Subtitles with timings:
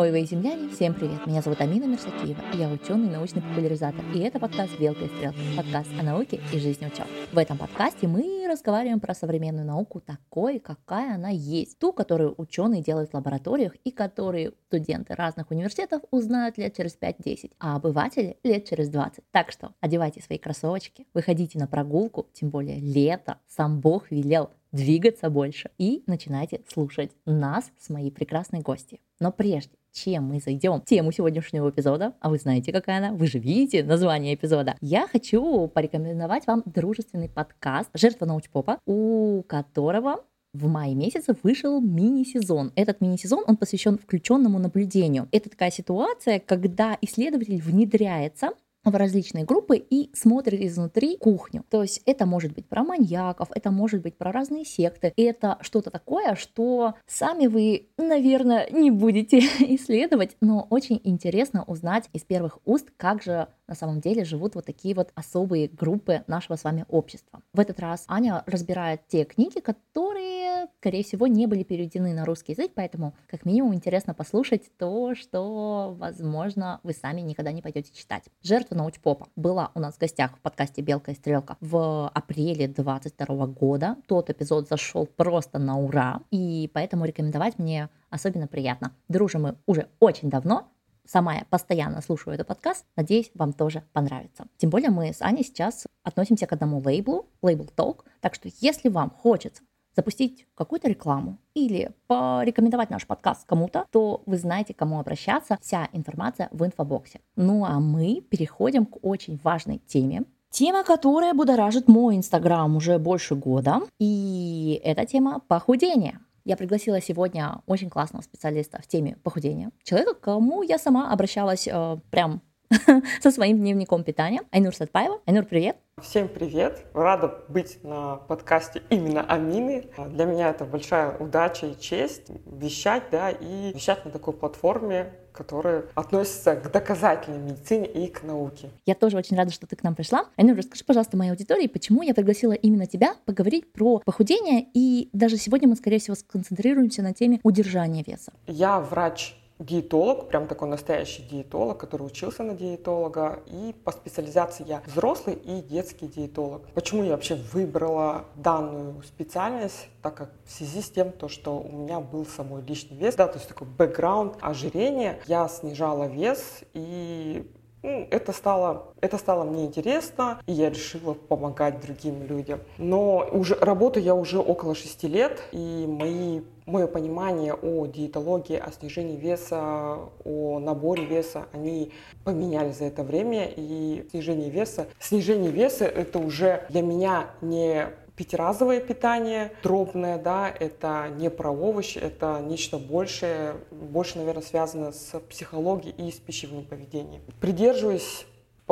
[0.00, 1.26] Ой, вы земляне, всем привет!
[1.26, 5.38] Меня зовут Амина Мерсакиева, и я ученый научный популяризатор, и это подкаст «Белка и стрелка»,
[5.54, 7.10] подкаст о науке и жизни ученых.
[7.30, 12.80] В этом подкасте мы разговариваем про современную науку такой, какая она есть, ту, которую ученые
[12.80, 18.64] делают в лабораториях и которые студенты разных университетов узнают лет через 5-10, а обыватели лет
[18.64, 19.22] через 20.
[19.30, 25.28] Так что одевайте свои кроссовочки, выходите на прогулку, тем более лето, сам Бог велел, двигаться
[25.28, 28.98] больше и начинайте слушать нас с моей прекрасной гостью.
[29.18, 33.38] Но прежде чем мы зайдем тему сегодняшнего эпизода, а вы знаете, какая она, вы же
[33.38, 40.94] видите название эпизода, я хочу порекомендовать вам дружественный подкаст «Жертва научпопа», у которого в мае
[40.94, 42.72] месяце вышел мини-сезон.
[42.74, 45.28] Этот мини-сезон, он посвящен включенному наблюдению.
[45.30, 48.50] Это такая ситуация, когда исследователь внедряется
[48.84, 51.64] в различные группы и смотрит изнутри кухню.
[51.70, 55.12] То есть это может быть про маньяков, это может быть про разные секты.
[55.16, 62.22] Это что-то такое, что сами вы, наверное, не будете исследовать, но очень интересно узнать из
[62.22, 66.64] первых уст, как же на самом деле живут вот такие вот особые группы нашего с
[66.64, 67.40] вами общества.
[67.54, 72.52] В этот раз Аня разбирает те книги, которые, скорее всего, не были переведены на русский
[72.52, 78.24] язык, поэтому как минимум интересно послушать то, что, возможно, вы сами никогда не пойдете читать.
[78.42, 83.46] Жертва научпопа была у нас в гостях в подкасте «Белка и стрелка» в апреле 22
[83.46, 83.96] года.
[84.08, 88.92] Тот эпизод зашел просто на ура, и поэтому рекомендовать мне особенно приятно.
[89.08, 90.68] Дружим мы уже очень давно,
[91.06, 92.84] Сама я постоянно слушаю этот подкаст.
[92.96, 94.46] Надеюсь, вам тоже понравится.
[94.56, 98.04] Тем более мы с Аней сейчас относимся к одному лейблу, лейбл Talk.
[98.20, 99.62] Так что если вам хочется
[99.96, 105.58] запустить какую-то рекламу или порекомендовать наш подкаст кому-то, то вы знаете, к кому обращаться.
[105.60, 107.20] Вся информация в инфобоксе.
[107.36, 110.24] Ну а мы переходим к очень важной теме.
[110.50, 113.82] Тема, которая будоражит мой инстаграм уже больше года.
[114.00, 116.20] И это тема похудения.
[116.44, 119.70] Я пригласила сегодня очень классного специалиста в теме похудения.
[119.82, 122.42] Человека, к кому я сама обращалась э, прям
[123.22, 124.42] со своим дневником питания.
[124.50, 125.20] Айнур Сатпаева.
[125.26, 125.76] Айнур, привет.
[126.00, 126.86] Всем привет!
[126.94, 129.88] Рада быть на подкасте именно Амины.
[130.08, 135.84] Для меня это большая удача и честь вещать, да, и вещать на такой платформе, которая
[135.94, 138.70] относится к доказательной медицине и к науке.
[138.86, 140.24] Я тоже очень рада, что ты к нам пришла.
[140.36, 145.36] Айнур, расскажи, пожалуйста, моей аудитории, почему я пригласила именно тебя поговорить про похудение, и даже
[145.36, 148.32] сегодня мы, скорее всего, сконцентрируемся на теме удержания веса.
[148.46, 154.82] Я врач диетолог, прям такой настоящий диетолог, который учился на диетолога, и по специализации я
[154.86, 156.62] взрослый и детский диетолог.
[156.74, 161.70] Почему я вообще выбрала данную специальность, так как в связи с тем, то, что у
[161.70, 167.46] меня был самой лишний вес, да, то есть такой бэкграунд ожирения, я снижала вес и
[167.82, 172.60] ну, это стало, это стало мне интересно, и я решила помогать другим людям.
[172.76, 178.70] Но уже работаю я уже около шести лет, и мои мое понимание о диетологии, о
[178.70, 181.92] снижении веса, о наборе веса, они
[182.24, 183.48] поменялись за это время.
[183.56, 187.88] И снижение веса, снижение веса это уже для меня не
[188.20, 195.18] пятиразовое питание, дробное, да, это не про овощи, это нечто большее, больше, наверное, связано с
[195.20, 197.22] психологией и с пищевым поведением.
[197.40, 198.26] Придерживаясь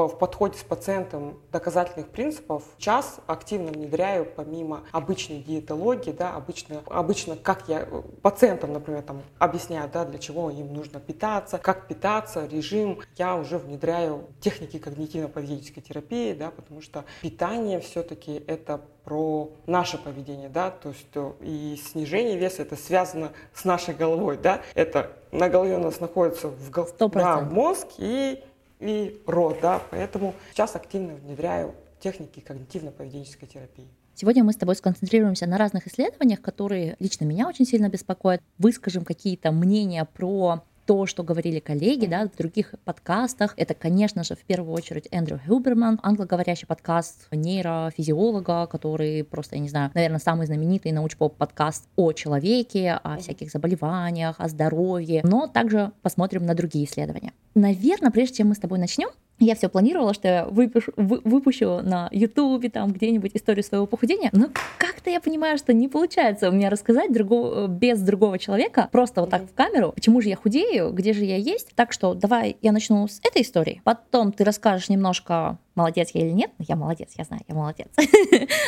[0.07, 7.37] в подходе с пациентом доказательных принципов час активно внедряю помимо обычной диетологии, да, обычно, обычно
[7.37, 7.89] как я
[8.23, 13.59] пациентам, например, там, объясняю, да, для чего им нужно питаться, как питаться, режим, я уже
[13.59, 20.91] внедряю техники когнитивно-поведенческой терапии, да, потому что питание все-таки это про наше поведение, да, то
[20.91, 26.01] есть и снижение веса это связано с нашей головой, да, это на голове у нас
[26.01, 26.87] находится в, гол...
[27.11, 28.45] да, мозг и
[28.81, 33.89] и рот, да, поэтому сейчас активно внедряю техники когнитивно-поведенческой терапии.
[34.15, 38.43] Сегодня мы с тобой сконцентрируемся на разных исследованиях, которые лично меня очень сильно беспокоят.
[38.59, 43.53] Выскажем какие-то мнения про то, что говорили коллеги, да, в других подкастах.
[43.59, 49.69] Это, конечно же, в первую очередь Эндрю Хюберман, англоговорящий подкаст нейрофизиолога, который просто, я не
[49.69, 55.93] знаю, наверное, самый знаменитый научпоп подкаст о человеке, о всяких заболеваниях, о здоровье, но также
[56.01, 57.35] посмотрим на другие исследования.
[57.55, 61.81] Наверное, прежде чем мы с тобой начнем, я все планировала, что я выпишу, вы, выпущу
[61.83, 64.49] на Ютубе там где-нибудь историю своего похудения, но
[64.79, 69.31] как-то я понимаю, что не получается у меня рассказать другого, без другого человека, просто вот
[69.31, 71.75] так в камеру, почему же я худею, где же я есть.
[71.75, 76.33] Так что давай я начну с этой истории, потом ты расскажешь немножко, молодец я или
[76.33, 76.51] нет.
[76.59, 77.89] Я молодец, я знаю, я молодец.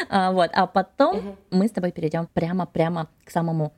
[0.08, 3.72] А, вот, а потом мы с тобой перейдем прямо-прямо к самому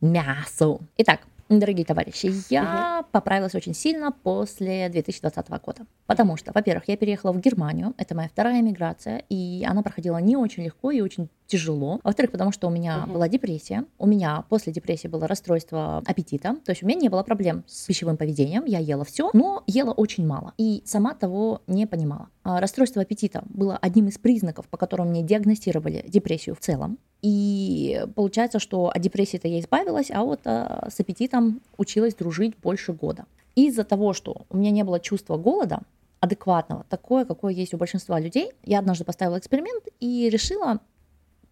[0.00, 0.80] мясу.
[0.96, 3.08] Итак, Дорогие товарищи, я угу.
[3.12, 5.86] поправилась очень сильно после 2020 года.
[6.06, 10.36] Потому что, во-первых, я переехала в Германию, это моя вторая миграция, и она проходила не
[10.36, 12.00] очень легко и очень тяжело.
[12.02, 13.14] Во-вторых, потому что у меня угу.
[13.14, 13.84] была депрессия.
[13.98, 16.56] У меня после депрессии было расстройство аппетита.
[16.64, 18.64] То есть у меня не было проблем с пищевым поведением.
[18.64, 20.52] Я ела все, но ела очень мало.
[20.58, 22.28] И сама того не понимала.
[22.42, 26.98] А расстройство аппетита было одним из признаков, по которым мне диагностировали депрессию в целом.
[27.28, 32.92] И получается, что от депрессии-то я избавилась, а вот а, с аппетитом училась дружить больше
[32.92, 33.24] года.
[33.56, 35.80] Из-за того, что у меня не было чувства голода,
[36.20, 40.78] адекватного, такое, какое есть у большинства людей, я однажды поставила эксперимент и решила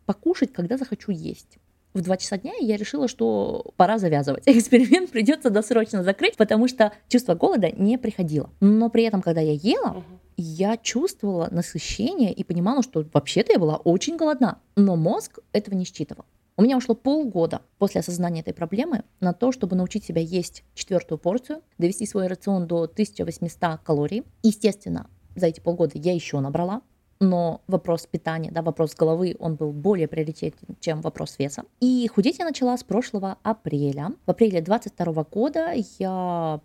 [0.06, 1.58] покушать, когда захочу есть.
[1.94, 4.42] В 2 часа дня я решила, что пора завязывать.
[4.46, 8.50] Эксперимент придется досрочно закрыть, потому что чувство голода не приходило.
[8.60, 10.02] Но при этом, когда я ела,
[10.36, 14.58] я чувствовала насыщение и понимала, что вообще-то я была очень голодна.
[14.74, 16.24] Но мозг этого не считывал.
[16.56, 21.18] У меня ушло полгода после осознания этой проблемы на то, чтобы научить себя есть четвертую
[21.18, 24.24] порцию, довести свой рацион до 1800 калорий.
[24.42, 26.82] Естественно, за эти полгода я еще набрала,
[27.24, 31.64] но вопрос питания, да, вопрос головы, он был более приоритетен, чем вопрос веса.
[31.80, 34.12] И худеть я начала с прошлого апреля.
[34.26, 36.60] В апреле 22 года я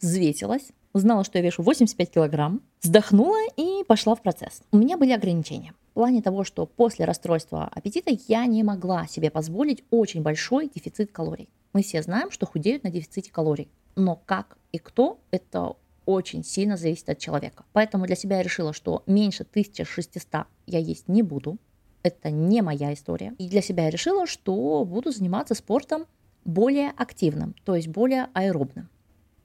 [0.00, 4.62] взвесилась, узнала, что я вешу 85 килограмм, вздохнула и пошла в процесс.
[4.72, 5.72] У меня были ограничения.
[5.90, 11.12] В плане того, что после расстройства аппетита я не могла себе позволить очень большой дефицит
[11.12, 11.48] калорий.
[11.72, 13.70] Мы все знаем, что худеют на дефиците калорий.
[13.94, 15.76] Но как и кто, это
[16.06, 17.64] очень сильно зависит от человека.
[17.72, 21.58] Поэтому для себя я решила, что меньше 1600 я есть не буду.
[22.02, 23.34] Это не моя история.
[23.38, 26.06] И для себя я решила, что буду заниматься спортом
[26.44, 28.88] более активным, то есть более аэробным.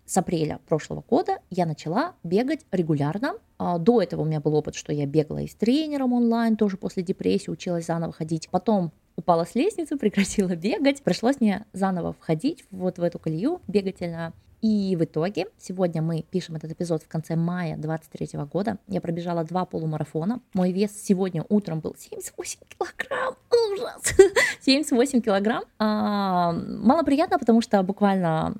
[0.06, 3.34] С апреля прошлого года я начала бегать регулярно.
[3.58, 6.78] А, до этого у меня был опыт, что я бегала и с тренером онлайн, тоже
[6.78, 8.48] после депрессии училась заново ходить.
[8.50, 11.04] Потом упала с лестницы, прекратила бегать.
[11.04, 14.32] Пришлось мне заново входить вот в эту колею бегательную.
[14.62, 18.78] И в итоге, сегодня мы пишем этот эпизод в конце мая 23 года.
[18.88, 20.40] Я пробежала два полумарафона.
[20.54, 23.36] Мой вес сегодня утром был 78 килограмм.
[23.72, 24.16] Ужас!
[24.62, 25.64] 78 килограмм.
[25.78, 28.56] А, мало приятно, потому что буквально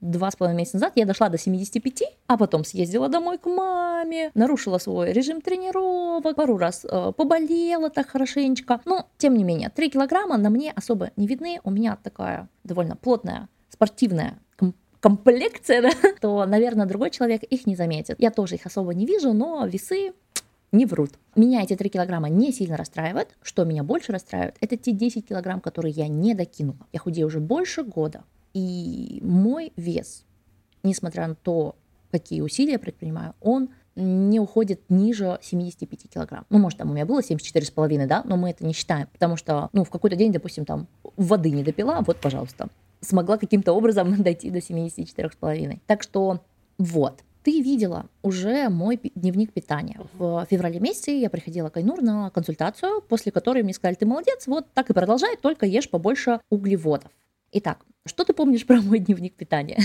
[0.00, 4.30] два с половиной месяца назад я дошла до 75, а потом съездила домой к маме,
[4.34, 8.80] нарушила свой режим тренировок, пару раз э, поболела так хорошенечко.
[8.84, 11.60] Но, тем не менее, 3 килограмма на мне особо не видны.
[11.64, 14.38] У меня такая довольно плотная спортивная
[15.00, 18.16] комплекция, да, то, наверное, другой человек их не заметит.
[18.18, 20.12] Я тоже их особо не вижу, но весы
[20.72, 21.12] не врут.
[21.34, 23.30] Меня эти 3 килограмма не сильно расстраивают.
[23.42, 26.86] Что меня больше расстраивает, это те 10 килограмм, которые я не докинула.
[26.92, 28.22] Я худею уже больше года.
[28.52, 30.24] И мой вес,
[30.82, 31.76] несмотря на то,
[32.10, 36.46] какие усилия я предпринимаю, он не уходит ниже 75 килограмм.
[36.48, 39.68] Ну, может, там у меня было 74,5, да, но мы это не считаем, потому что,
[39.72, 40.86] ну, в какой-то день, допустим, там
[41.16, 42.68] воды не допила, вот, пожалуйста
[43.00, 45.78] смогла каким-то образом дойти до 74,5.
[45.86, 46.40] Так что
[46.78, 47.22] вот.
[47.42, 49.98] Ты видела уже мой дневник питания.
[50.12, 54.46] В феврале месяце я приходила к Айнур на консультацию, после которой мне сказали, ты молодец,
[54.46, 57.10] вот так и продолжай, только ешь побольше углеводов.
[57.52, 59.82] Итак, что ты помнишь про мой дневник питания?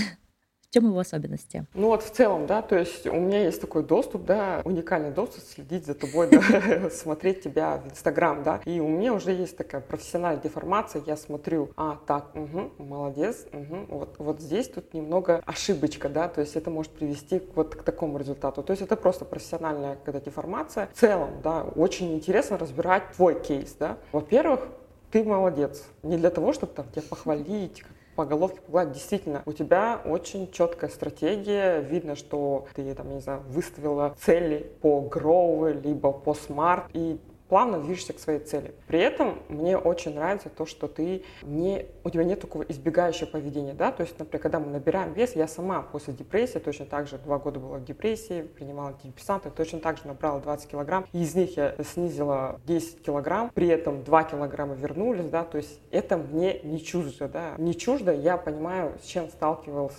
[0.76, 1.66] Чем его особенности?
[1.72, 5.42] Ну вот в целом, да, то есть у меня есть такой доступ, да, уникальный доступ
[5.42, 9.80] следить за тобой, да, смотреть тебя в Инстаграм, да, и у меня уже есть такая
[9.80, 16.10] профессиональная деформация, я смотрю, а, так, угу, молодец, угу, вот, вот здесь тут немного ошибочка,
[16.10, 19.96] да, то есть это может привести вот к такому результату, то есть это просто профессиональная
[20.04, 20.88] когда деформация.
[20.92, 23.96] В целом, да, очень интересно разбирать твой кейс, да.
[24.12, 24.68] Во-первых,
[25.10, 25.84] ты молодец.
[26.02, 27.82] Не для того, чтобы там тебя похвалить,
[28.16, 28.94] по головке погладить.
[28.94, 31.80] Действительно, у тебя очень четкая стратегия.
[31.80, 37.80] Видно, что ты, там, не знаю, выставила цели по Grow, либо по Smart, и плавно
[37.80, 38.74] движешься к своей цели.
[38.86, 43.74] При этом мне очень нравится то, что ты не, у тебя нет такого избегающего поведения,
[43.74, 47.18] да, то есть, например, когда мы набираем вес, я сама после депрессии, точно так же
[47.18, 51.56] два года была в депрессии, принимала антидепрессанты, точно так же набрала 20 килограмм, из них
[51.56, 56.82] я снизила 10 килограмм, при этом 2 килограмма вернулись, да, то есть это мне не
[56.82, 59.98] чуждо, да, не чуждо, я понимаю, с чем сталкивался,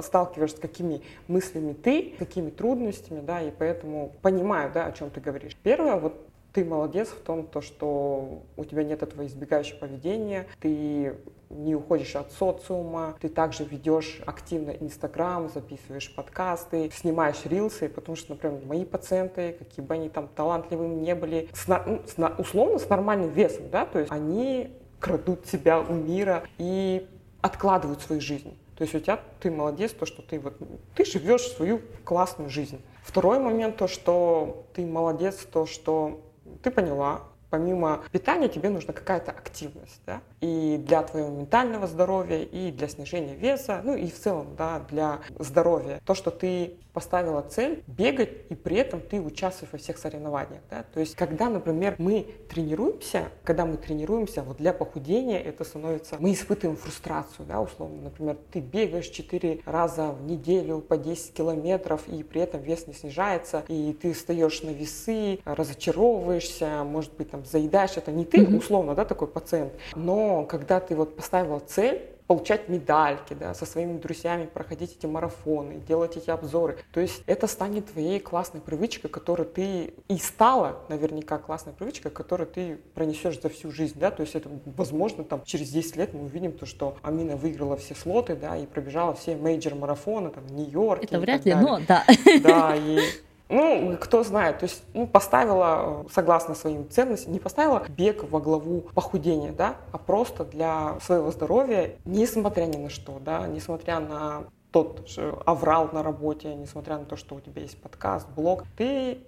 [0.00, 5.20] сталкиваешься, с какими мыслями ты, какими трудностями, да, и поэтому понимаю, да, о чем ты
[5.20, 5.56] говоришь.
[5.62, 6.28] Первое, вот
[6.58, 11.14] ты молодец в том, то, что у тебя нет этого избегающего поведения, ты
[11.50, 18.32] не уходишь от социума, ты также ведешь активно Инстаграм, записываешь подкасты, снимаешь рилсы, потому что,
[18.32, 22.88] например, мои пациенты, какие бы они там талантливыми не были, с, ну, с, условно с
[22.88, 27.06] нормальным весом, да, то есть они крадут себя у мира и
[27.40, 28.58] откладывают свою жизнь.
[28.74, 30.56] То есть у тебя ты молодец, то, что ты вот
[30.96, 32.80] ты живешь свою классную жизнь.
[33.04, 36.20] Второй момент, то, что ты молодец, то, что
[36.62, 42.70] ты поняла, помимо питания тебе нужна какая-то активность, да, и для твоего ментального здоровья, и
[42.70, 46.00] для снижения веса, ну и в целом, да, для здоровья.
[46.04, 50.84] То, что ты поставила цель бегать, и при этом ты участвуешь во всех соревнованиях, да,
[50.92, 56.32] то есть когда, например, мы тренируемся, когда мы тренируемся, вот для похудения это становится, мы
[56.32, 62.22] испытываем фрустрацию, да, условно, например, ты бегаешь 4 раза в неделю по 10 километров, и
[62.22, 68.12] при этом вес не снижается, и ты встаешь на весы, разочаровываешься, может быть, заедаешь, это
[68.12, 73.54] не ты, условно, да, такой пациент, но когда ты вот поставила цель, получать медальки, да,
[73.54, 76.76] со своими друзьями проходить эти марафоны, делать эти обзоры.
[76.92, 82.46] То есть это станет твоей классной привычкой, которую ты и стала наверняка классной привычкой, которую
[82.46, 86.24] ты пронесешь за всю жизнь, да, то есть это возможно там через 10 лет мы
[86.24, 91.04] увидим то, что Амина выиграла все слоты, да, и пробежала все major марафоны, там, Нью-Йорк.
[91.04, 92.04] Это вряд ли, но да.
[92.42, 93.00] Да, и
[93.48, 98.40] ну, кто знает, то есть ну, поставила, э, согласно своим ценностям, не поставила бег во
[98.40, 104.44] главу похудения, да, а просто для своего здоровья, несмотря ни на что, да, несмотря на
[104.70, 105.08] тот
[105.46, 109.18] аврал на работе, несмотря на то, что у тебя есть подкаст, блог, ты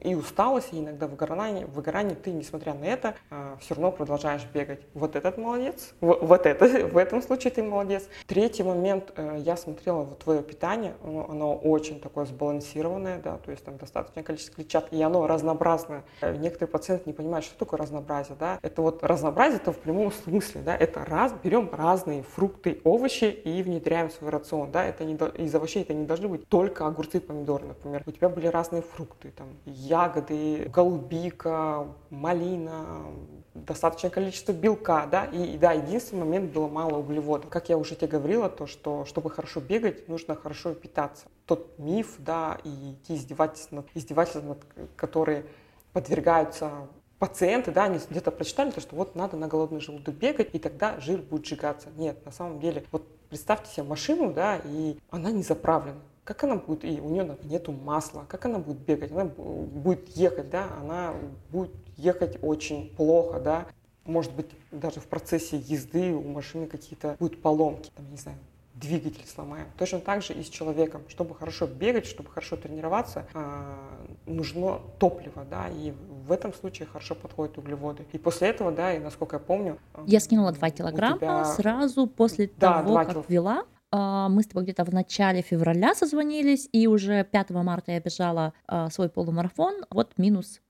[0.00, 4.80] и усталость, и иногда выгорание, выгорание ты, несмотря на это, а, все равно продолжаешь бегать.
[4.94, 8.08] Вот этот молодец, вот это, в этом случае ты молодец.
[8.26, 13.64] Третий момент, э, я смотрела вот твое питание, оно очень такое сбалансированное, да, то есть
[13.64, 16.04] там достаточное количество клетчатки, и оно разнообразное.
[16.20, 20.10] Э, некоторые пациенты не понимают, что такое разнообразие, да, это вот разнообразие, это в прямом
[20.10, 25.04] смысле, да, это раз, берем разные фрукты, овощи и внедряем в свой рацион, да, это
[25.04, 28.02] не, из овощей это не должны быть только огурцы и помидоры, например.
[28.06, 33.06] У тебя были разные фрукты, там, ягоды, голубика, малина,
[33.54, 37.50] достаточное количество белка, да, и, да, единственный момент было мало углеводов.
[37.50, 41.26] Как я уже тебе говорила, то, что чтобы хорошо бегать, нужно хорошо питаться.
[41.46, 44.58] Тот миф, да, и те издевательства, издевательства над,
[44.96, 45.46] которые
[45.92, 50.58] подвергаются пациенты, да, они где-то прочитали, то, что вот надо на голодный желудок бегать, и
[50.58, 51.88] тогда жир будет сжигаться.
[51.96, 56.00] Нет, на самом деле, вот представьте себе машину, да, и она не заправлена.
[56.24, 60.50] Как она будет, и у нее нету масла, как она будет бегать, она будет ехать,
[60.50, 61.14] да, она
[61.50, 63.66] будет ехать очень плохо, да,
[64.04, 68.38] может быть, даже в процессе езды у машины какие-то будут поломки, там, не знаю,
[68.80, 69.66] двигатель сломаем.
[69.78, 71.02] Точно так же и с человеком.
[71.08, 75.92] Чтобы хорошо бегать, чтобы хорошо тренироваться, а, нужно топливо, да, и
[76.26, 78.04] в этом случае хорошо подходят углеводы.
[78.12, 79.78] И после этого, да, и насколько я помню...
[80.06, 81.44] Я скинула 2 килограмма тебя...
[81.44, 83.24] сразу после да, того, как кил...
[83.28, 83.64] ввела.
[83.90, 88.52] А, мы с тобой где-то в начале февраля созвонились, и уже 5 марта я бежала
[88.66, 89.84] а, свой полумарафон.
[89.90, 90.60] Вот минус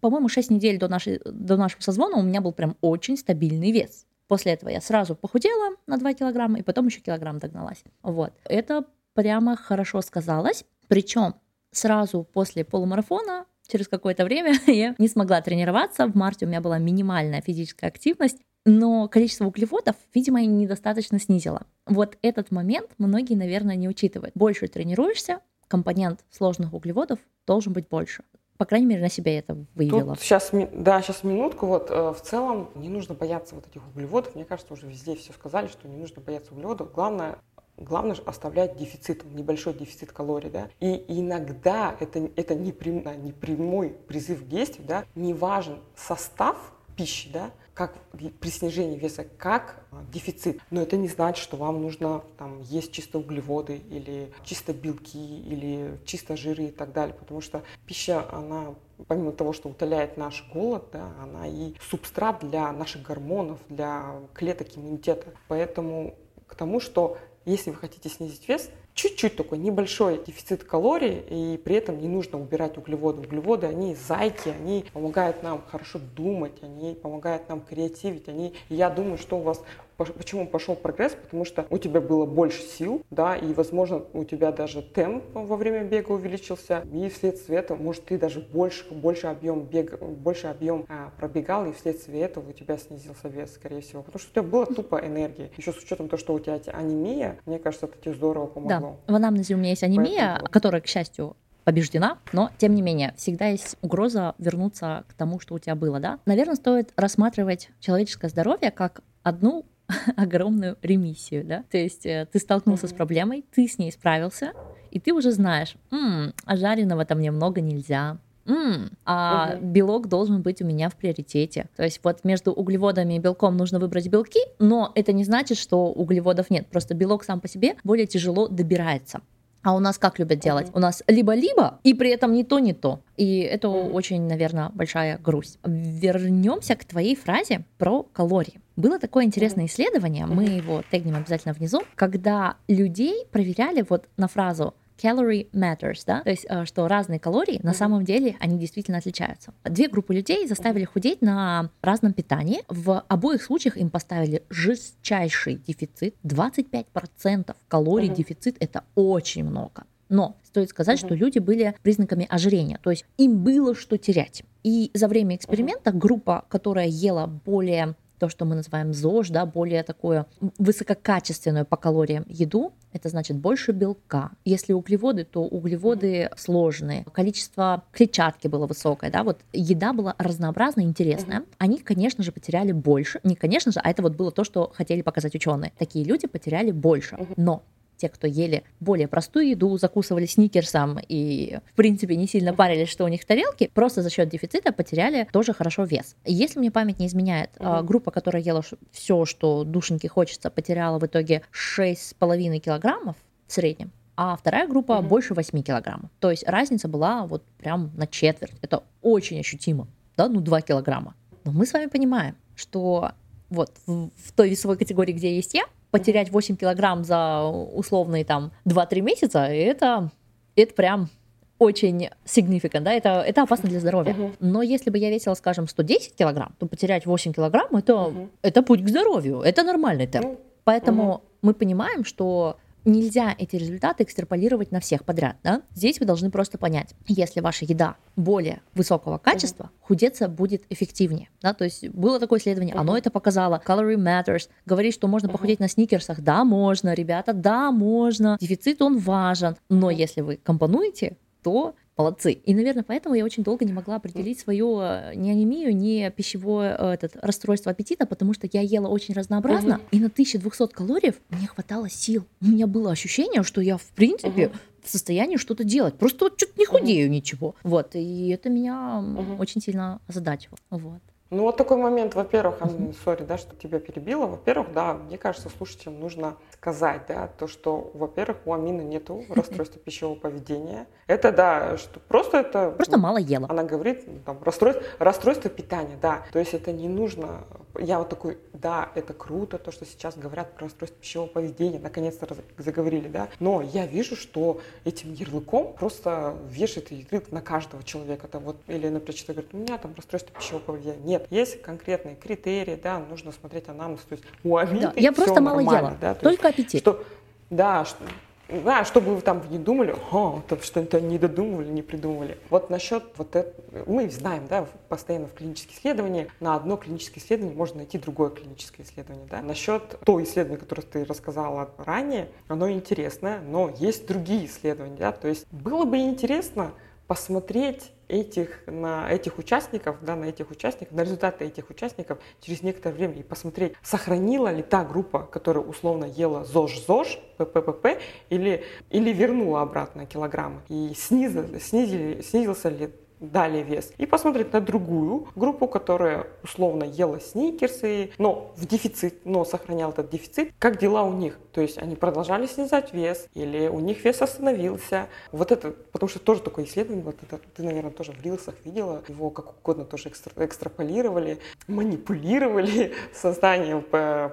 [0.00, 4.05] по-моему, 6 недель до, нашей, до нашего созвона у меня был прям очень стабильный вес.
[4.28, 7.84] После этого я сразу похудела на 2 килограмма и потом еще килограмм догналась.
[8.02, 8.32] Вот.
[8.44, 10.64] Это прямо хорошо сказалось.
[10.88, 11.34] Причем
[11.72, 16.06] сразу после полумарафона через какое-то время я не смогла тренироваться.
[16.06, 21.62] В марте у меня была минимальная физическая активность, но количество углеводов, видимо, недостаточно снизила.
[21.86, 24.32] Вот этот момент многие, наверное, не учитывают.
[24.34, 28.24] Больше тренируешься, компонент сложных углеводов должен быть больше.
[28.58, 30.14] По крайней мере, на себя это выявила.
[30.14, 31.66] Тут сейчас, да, сейчас минутку.
[31.66, 34.34] Вот э, в целом не нужно бояться вот этих углеводов.
[34.34, 36.92] Мне кажется, уже везде все сказали, что не нужно бояться углеводов.
[36.92, 37.38] Главное
[37.78, 40.70] Главное же оставлять дефицит, небольшой дефицит калорий, да.
[40.80, 46.56] И иногда это, это не, прям, не прямой призыв к действию, да, не важен состав
[46.96, 47.94] пищи, да, как
[48.40, 50.62] при снижении веса, как а, дефицит.
[50.70, 55.98] Но это не значит, что вам нужно там, есть чисто углеводы или чисто белки или
[56.06, 57.14] чисто жиры и так далее.
[57.14, 58.74] Потому что пища, она
[59.08, 64.68] помимо того, что утоляет наш голод, да, она и субстрат для наших гормонов, для клеток
[64.74, 65.34] иммунитета.
[65.46, 66.14] Поэтому
[66.46, 71.76] к тому, что если вы хотите снизить вес, чуть-чуть такой небольшой дефицит калорий, и при
[71.76, 73.20] этом не нужно убирать углеводы.
[73.20, 79.18] Углеводы, они зайки, они помогают нам хорошо думать, они помогают нам креативить, они, я думаю,
[79.18, 79.62] что у вас
[79.96, 81.16] Почему пошел прогресс?
[81.20, 85.56] Потому что у тебя было больше сил, да, и, возможно, у тебя даже темп во
[85.56, 90.84] время бега увеличился, и вследствие этого, может, ты даже больше, больше объем бега, больше объем
[90.88, 94.42] а, пробегал, и вследствие этого у тебя снизился вес, скорее всего, потому что у тебя
[94.42, 95.50] была тупо энергия.
[95.56, 98.98] Еще с учетом того, что у тебя анемия, мне кажется, это тебе здорово помогло.
[99.06, 100.50] Да, в анамнезе у меня есть анемия, Поэтому...
[100.50, 105.54] которая, к счастью, побеждена, но тем не менее всегда есть угроза вернуться к тому, что
[105.54, 106.20] у тебя было, да.
[106.24, 109.64] Наверное, стоит рассматривать человеческое здоровье как одну
[110.16, 111.64] огромную ремиссию, да.
[111.70, 112.90] То есть э, ты столкнулся mm-hmm.
[112.90, 114.52] с проблемой, ты с ней справился,
[114.90, 119.66] и ты уже знаешь, м-м, а жареного там немного нельзя, м а угу.
[119.66, 121.68] белок должен быть у меня в приоритете.
[121.76, 125.86] То есть вот между углеводами и белком нужно выбрать белки, но это не значит, что
[125.86, 126.66] углеводов нет.
[126.68, 129.20] Просто белок сам по себе более тяжело добирается.
[129.66, 130.68] А у нас как любят делать?
[130.74, 133.00] У нас либо-либо, и при этом не то, не то.
[133.16, 135.58] И это очень, наверное, большая грусть.
[135.64, 138.60] Вернемся к твоей фразе про калории.
[138.76, 144.74] Было такое интересное исследование, мы его тегнем обязательно внизу, когда людей проверяли вот на фразу
[145.00, 149.52] calorie matters, да, то есть э, что разные калории на самом деле они действительно отличаются.
[149.64, 152.62] Две группы людей заставили худеть на разном питании.
[152.68, 159.84] В обоих случаях им поставили жестчайший дефицит, 25% калорий дефицит это очень много.
[160.08, 164.44] Но стоит сказать, что люди были признаками ожирения, то есть им было что терять.
[164.62, 169.82] И за время эксперимента группа, которая ела более то, что мы называем ЗОЖ, да, более
[169.82, 170.26] такую
[170.58, 174.30] высококачественную по калориям еду, это значит больше белка.
[174.44, 177.04] Если углеводы, то углеводы сложные.
[177.12, 181.44] Количество клетчатки было высокое, да, вот еда была разнообразная, интересная.
[181.58, 183.20] Они, конечно же, потеряли больше.
[183.22, 185.72] Не конечно же, а это вот было то, что хотели показать ученые.
[185.78, 187.18] Такие люди потеряли больше.
[187.36, 187.62] Но
[187.96, 193.04] те, кто ели более простую еду, закусывали сникерсом и, в принципе, не сильно парились, что
[193.04, 196.16] у них в тарелке, просто за счет дефицита потеряли тоже хорошо вес.
[196.24, 197.84] Если мне память не изменяет, mm-hmm.
[197.84, 204.36] группа, которая ела все, что душеньке хочется, потеряла в итоге 6,5 килограммов в среднем, а
[204.36, 205.08] вторая группа mm-hmm.
[205.08, 206.10] больше 8 килограммов.
[206.20, 208.54] То есть разница была вот прям на четверть.
[208.62, 211.14] Это очень ощутимо, да, ну 2 килограмма.
[211.44, 213.12] Но мы с вами понимаем, что
[213.50, 218.52] вот в, в той весовой категории, где есть я, потерять 8 килограмм за условные там
[218.66, 220.10] 2-3 месяца, это,
[220.54, 221.10] это прям
[221.58, 224.12] очень significant, да, это, это опасно для здоровья.
[224.12, 224.34] Uh-huh.
[224.40, 228.28] Но если бы я весила, скажем, 110 килограмм, то потерять 8 килограмм, это, uh-huh.
[228.42, 230.26] это путь к здоровью, это нормальный темп.
[230.26, 230.38] Uh-huh.
[230.64, 235.36] Поэтому мы понимаем, что нельзя эти результаты экстраполировать на всех подряд.
[235.42, 235.62] Да?
[235.74, 239.86] Здесь вы должны просто понять, если ваша еда более высокого качества, uh-huh.
[239.86, 241.28] худеться будет эффективнее.
[241.42, 241.52] Да?
[241.52, 242.80] То есть было такое исследование, uh-huh.
[242.80, 243.60] оно это показало.
[243.64, 245.32] Calorie Matters говорит, что можно uh-huh.
[245.32, 246.20] похудеть на сникерсах.
[246.20, 248.38] Да, можно, ребята, да, можно.
[248.40, 249.56] Дефицит он важен.
[249.68, 252.32] Но если вы компонуете, то молодцы.
[252.32, 256.76] И, наверное, поэтому я очень долго не могла определить свою э, не анемию, не пищевое
[256.78, 259.82] э, этот, расстройство аппетита, потому что я ела очень разнообразно, угу.
[259.92, 262.24] и на 1200 калорий мне хватало сил.
[262.40, 264.56] У меня было ощущение, что я, в принципе, угу.
[264.82, 265.94] в состоянии что-то делать.
[265.94, 267.14] Просто вот что-то не худею угу.
[267.14, 267.54] ничего.
[267.62, 269.40] Вот, и это меня угу.
[269.40, 270.58] очень сильно озадачивало.
[270.70, 271.00] Вот.
[271.30, 272.60] Ну вот такой момент, во-первых,
[273.04, 274.26] сори, да, что тебя перебило.
[274.26, 279.80] Во-первых, да, мне кажется, слушателям нужно сказать, да, то, что, во-первых, у Амины нету расстройства
[279.80, 280.86] пищевого поведения.
[281.08, 282.70] Это, да, что просто это...
[282.70, 283.46] Просто мало ела.
[283.50, 286.22] Она говорит, ну, там, расстройство, расстройство питания, да.
[286.32, 287.44] То есть это не нужно...
[287.78, 292.26] Я вот такой, да, это круто, то, что сейчас говорят про расстройство пищевого поведения, наконец-то
[292.58, 293.28] заговорили, да.
[293.40, 298.26] Но я вижу, что этим ярлыком просто вешает ярлык на каждого человека.
[298.26, 300.98] Это вот, или, например, человек говорит, у меня там расстройство пищевого поведения.
[301.04, 304.00] Нет, нет, есть конкретные критерии, да, нужно смотреть анамнез.
[304.00, 306.80] То есть у Амиты да, Я просто мало ела, да, только есть, аппетит.
[306.80, 307.04] Что,
[307.50, 308.04] да, что,
[308.48, 312.38] да, чтобы вы там не думали, о, что-то не додумывали, не придумывали.
[312.50, 313.54] Вот насчет вот этого,
[313.86, 318.86] мы знаем, да, постоянно в клинических исследованиях, на одно клиническое исследование можно найти другое клиническое
[318.86, 319.42] исследование, да.
[319.42, 325.28] Насчет то исследование, которое ты рассказала ранее, оно интересное, но есть другие исследования, да, то
[325.28, 326.72] есть было бы интересно
[327.06, 332.94] посмотреть этих, на этих участников, да, на этих участников, на результаты этих участников через некоторое
[332.94, 337.98] время и посмотреть, сохранила ли та группа, которая условно ела ЗОЖ-ЗОЖ, ППП,
[338.30, 343.92] или, или вернула обратно килограммы, и снизили, снизили, снизился ли далее вес.
[343.98, 350.10] И посмотреть на другую группу, которая условно ела сникерсы, но в дефицит, но сохранял этот
[350.10, 350.52] дефицит.
[350.58, 351.38] Как дела у них?
[351.52, 355.08] То есть они продолжали снижать вес или у них вес остановился.
[355.32, 359.02] Вот это, потому что тоже такое исследование, вот это ты, наверное, тоже в рилсах видела,
[359.08, 363.82] его как угодно тоже экстра, экстраполировали, манипулировали созданием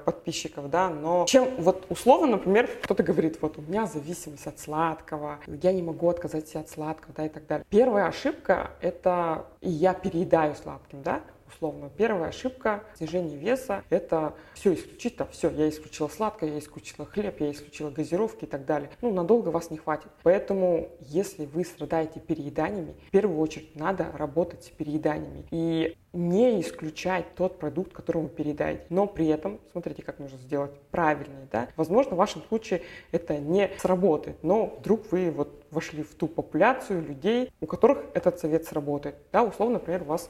[0.03, 5.39] подписчиков, да, но чем вот условно, например, кто-то говорит, вот у меня зависимость от сладкого,
[5.47, 7.65] я не могу отказать себе от сладкого, да, и так далее.
[7.69, 11.21] Первая ошибка это я переедаю сладким, да,
[11.53, 11.89] условно.
[11.97, 17.39] Первая ошибка снижение веса– это все исключить, там, все, я исключила сладкое, я исключила хлеб,
[17.39, 18.89] я исключила газировки и так далее.
[19.01, 20.09] Ну, надолго вас не хватит.
[20.23, 27.33] Поэтому, если вы страдаете перееданиями, в первую очередь надо работать с перееданиями и не исключать
[27.35, 28.85] тот продукт, который вы переедаете.
[28.89, 31.67] Но при этом, смотрите, как нужно сделать правильнее, да.
[31.75, 37.03] Возможно, в вашем случае это не сработает, но вдруг вы вот вошли в ту популяцию
[37.03, 39.15] людей, у которых этот совет сработает.
[39.31, 40.29] Да, условно, например, у вас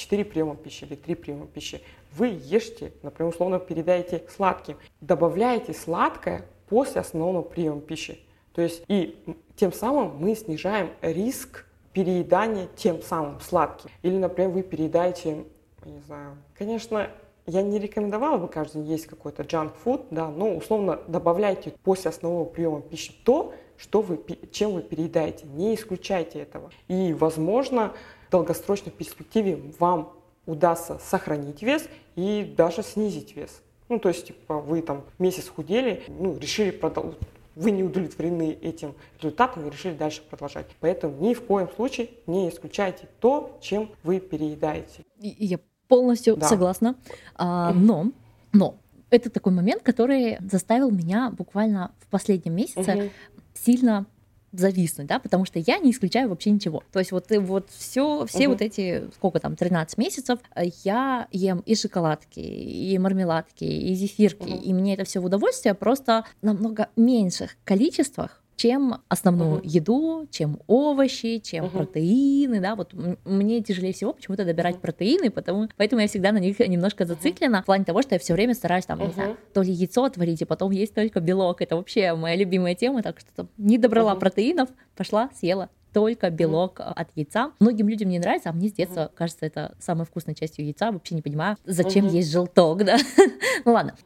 [0.00, 1.80] 4 приема пищи или 3 приема пищи.
[2.12, 8.18] Вы ешьте, например, условно передаете сладким, добавляете сладкое после основного приема пищи.
[8.54, 9.22] То есть и
[9.56, 13.90] тем самым мы снижаем риск переедания тем самым сладким.
[14.02, 15.44] Или, например, вы переедаете,
[15.84, 17.10] не знаю, конечно,
[17.46, 22.10] я не рекомендовала бы каждый день есть какой-то junk food, да, но условно добавляйте после
[22.10, 24.20] основного приема пищи то, что вы,
[24.52, 25.46] чем вы переедаете.
[25.46, 26.70] Не исключайте этого.
[26.86, 27.94] И, возможно,
[28.30, 30.12] в долгосрочной перспективе вам
[30.46, 33.60] удастся сохранить вес и даже снизить вес.
[33.88, 37.18] Ну, то есть, типа, вы там месяц худели, ну, решили продолжить
[37.56, 40.66] вы не удовлетворены этим результатом и решили дальше продолжать.
[40.78, 45.04] Поэтому ни в коем случае не исключайте то, чем вы переедаете.
[45.18, 46.46] Я полностью да.
[46.46, 46.94] согласна.
[47.34, 48.12] А, но,
[48.52, 48.76] но
[49.10, 53.10] это такой момент, который заставил меня буквально в последнем месяце угу.
[53.52, 54.06] сильно
[54.52, 56.82] зависнуть, да, потому что я не исключаю вообще ничего.
[56.92, 58.54] То есть вот, вот все, все угу.
[58.54, 64.42] вот эти, сколько там, 13 месяцев, э, я ем и шоколадки, и мармеладки, и зефирки,
[64.42, 64.62] угу.
[64.62, 69.60] и мне это все в удовольствие, просто намного меньших количествах, чем основную угу.
[69.64, 71.78] еду, чем овощи, чем угу.
[71.78, 72.92] протеины, да, вот
[73.24, 74.82] мне тяжелее всего почему-то добирать угу.
[74.82, 77.62] протеины, потому, поэтому я всегда на них немножко зациклена, угу.
[77.62, 79.06] в плане того, что я все время стараюсь там, угу.
[79.06, 82.74] не знаю, то ли яйцо отварить, и потом есть только белок, это вообще моя любимая
[82.74, 84.20] тема, так что не добрала угу.
[84.20, 86.92] протеинов, пошла, съела только белок mm-hmm.
[86.94, 87.50] от яйца.
[87.58, 89.16] Многим людям не нравится, а мне с детства mm-hmm.
[89.16, 90.92] кажется, это самой вкусной частью яйца.
[90.92, 92.14] Вообще не понимаю, зачем mm-hmm.
[92.14, 92.96] есть желток, да?
[93.64, 93.96] ну ладно.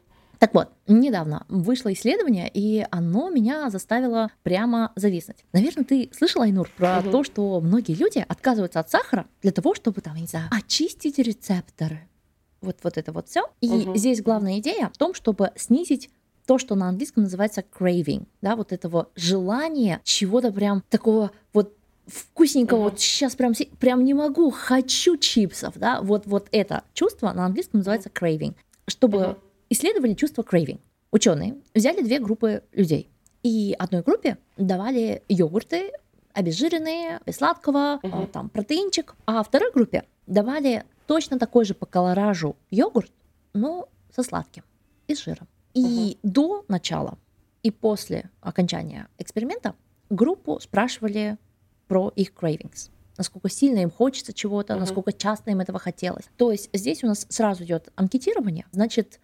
[0.44, 5.38] Так вот, недавно вышло исследование, и оно меня заставило прямо зависнуть.
[5.54, 7.10] Наверное, ты слышала, Айнур, про угу.
[7.10, 12.00] то, что многие люди отказываются от сахара для того, чтобы там, не знаю, очистить рецепторы.
[12.60, 13.46] Вот, вот это вот все.
[13.62, 13.96] И угу.
[13.96, 16.10] здесь главная идея в том, чтобы снизить
[16.44, 21.74] то, что на английском называется craving, да, вот этого желания чего-то прям такого вот
[22.06, 22.90] вкусненького, uh-huh.
[22.90, 27.78] вот сейчас прям, прям не могу, хочу чипсов, да, вот, вот это чувство на английском
[27.78, 28.54] называется craving.
[28.86, 29.36] Чтобы uh-huh
[29.74, 30.80] исследовали чувство craving.
[31.10, 33.10] Ученые взяли две группы людей.
[33.42, 35.92] И одной группе давали йогурты,
[36.32, 38.26] обезжиренные, без сладкого, угу.
[38.26, 43.12] там протеинчик, а второй группе давали точно такой же по колоражу йогурт,
[43.52, 44.64] но со сладким
[45.06, 45.46] и с жиром.
[45.74, 46.32] И угу.
[46.32, 47.18] до начала
[47.62, 49.74] и после окончания эксперимента
[50.08, 51.36] группу спрашивали
[51.86, 56.24] про их cravings насколько сильно им хочется чего-то, uh насколько часто им этого хотелось.
[56.36, 59.20] То есть здесь у нас сразу идет анкетирование, значит,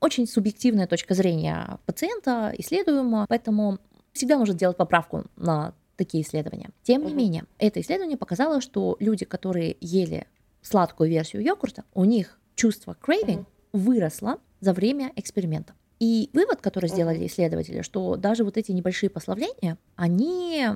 [0.00, 3.78] очень субъективная точка зрения пациента, исследуемого, поэтому
[4.12, 6.70] всегда нужно делать поправку на такие исследования.
[6.82, 10.26] Тем не менее, это исследование показало, что люди, которые ели
[10.62, 15.74] сладкую версию йогурта, у них чувство craving выросло за время эксперимента.
[15.98, 20.66] И вывод, который сделали исследователи, что даже вот эти небольшие послабления, они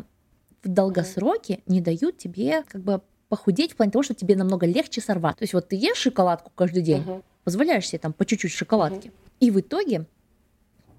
[0.62, 5.00] в долгосроке не дают тебе как бы похудеть в плане того, что тебе намного легче
[5.00, 5.37] сорвать.
[5.37, 9.08] То есть вот ты ешь шоколадку каждый день, uh-huh позволяешь себе там по чуть-чуть шоколадки.
[9.08, 9.14] Угу.
[9.40, 10.06] И в итоге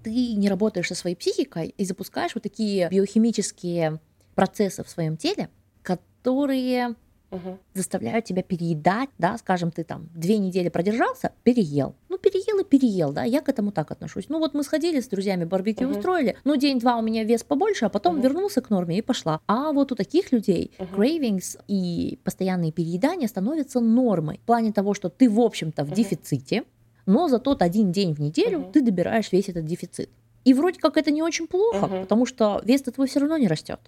[0.04, 4.02] ты не работаешь со своей психикой и запускаешь вот такие биохимические
[4.36, 5.48] процессы в своем теле,
[5.82, 6.96] которые
[7.32, 7.58] угу.
[7.74, 11.96] заставляют тебя переедать, да, скажем, ты там две недели продержался, переел.
[12.10, 14.26] Ну, переел и переел, да, я к этому так отношусь.
[14.30, 15.98] Ну, вот мы сходили с друзьями, барбекю угу.
[15.98, 18.24] устроили, ну, день-два у меня вес побольше, а потом угу.
[18.24, 19.40] вернулся к норме и пошла.
[19.48, 21.02] А вот у таких людей угу.
[21.02, 24.40] cravings и постоянные переедания становятся нормой.
[24.44, 25.96] В плане того, что ты, в общем-то, в угу.
[25.96, 26.64] дефиците,
[27.06, 28.72] но за тот один день в неделю угу.
[28.72, 30.10] ты добираешь весь этот дефицит.
[30.44, 32.02] И вроде как это не очень плохо, угу.
[32.02, 33.80] потому что вес твой все равно не растет.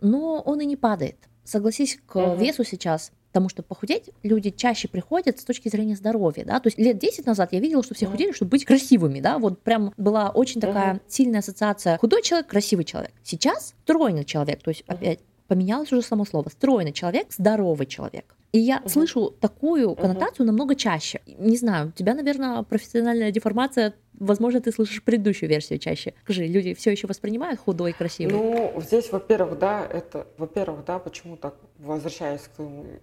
[0.00, 2.36] Но он и не падает согласись, к угу.
[2.36, 6.78] весу сейчас Потому что похудеть люди чаще приходят с точки зрения здоровья, да, то есть
[6.78, 10.28] лет 10 назад я видела, что все худели, чтобы быть красивыми, да, вот прям была
[10.28, 11.00] очень такая uh-huh.
[11.08, 13.12] сильная ассоциация худой человек, красивый человек.
[13.22, 14.94] Сейчас стройный человек, то есть uh-huh.
[14.94, 18.36] опять поменялось уже само слово, стройный человек, здоровый человек.
[18.52, 18.88] И я uh-huh.
[18.88, 20.48] слышу такую коннотацию uh-huh.
[20.48, 21.20] намного чаще.
[21.38, 26.14] Не знаю, у тебя, наверное, профессиональная деформация возможно, ты слышишь предыдущую версию чаще.
[26.22, 28.34] Скажи, люди все еще воспринимают худой и красивый?
[28.34, 32.60] Ну, здесь, во-первых, да, это, во-первых, да, почему так, возвращаясь к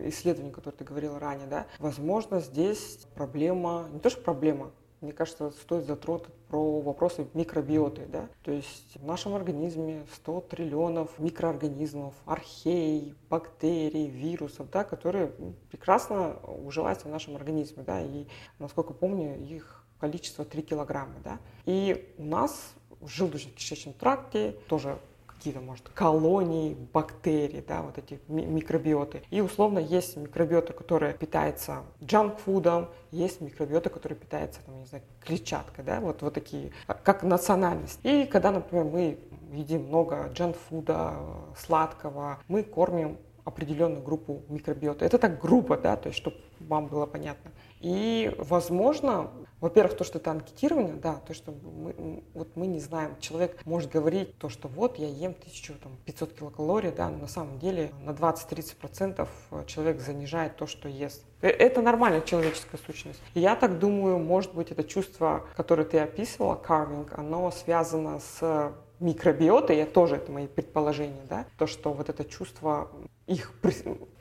[0.07, 5.51] исследованию, которое ты говорила ранее, да, возможно, здесь проблема, не то что проблема, мне кажется,
[5.51, 8.05] стоит затронуть про вопросы микробиоты.
[8.07, 8.27] Да?
[8.43, 15.31] То есть в нашем организме 100 триллионов микроорганизмов, архей, бактерий, вирусов, да, которые
[15.69, 17.83] прекрасно уживаются в нашем организме.
[17.83, 18.01] Да?
[18.01, 21.39] И, насколько помню, их количество 3 килограмма, да.
[21.65, 24.99] И у нас в желудочно-кишечном тракте тоже
[25.39, 29.21] какие-то, может, колонии бактерий, да, вот эти микробиоты.
[29.30, 35.86] И условно есть микробиота, которая питается джанк-фудом, есть микробиота, которая питается, там, не знаю, клетчаткой,
[35.86, 36.71] да, вот, вот такие,
[37.04, 37.99] как национальность.
[38.04, 39.17] И когда, например, мы
[39.54, 41.15] едим много джанк-фуда,
[41.58, 45.06] сладкого, мы кормим определенную группу микробиота.
[45.06, 47.52] Это так грубо, да, то есть, чтобы вам было понятно.
[47.80, 53.15] И, возможно, во-первых, то, что это анкетирование, да, то, что мы, вот мы не знаем,
[53.19, 57.91] человек может говорить то, что вот я ем 1500 килокалорий, да, но на самом деле
[58.04, 59.28] на 20-30%
[59.65, 61.24] человек занижает то, что ест.
[61.41, 63.22] Э, это нормальная человеческая сущность.
[63.34, 69.74] Я так думаю, может быть, это чувство, которое ты описывала, carving, оно связано с микробиоты,
[69.74, 72.89] я тоже, это мои предположения, да, то, что вот это чувство
[73.28, 73.54] их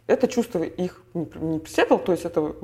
[0.08, 2.54] это чувство их не преследовало, то есть это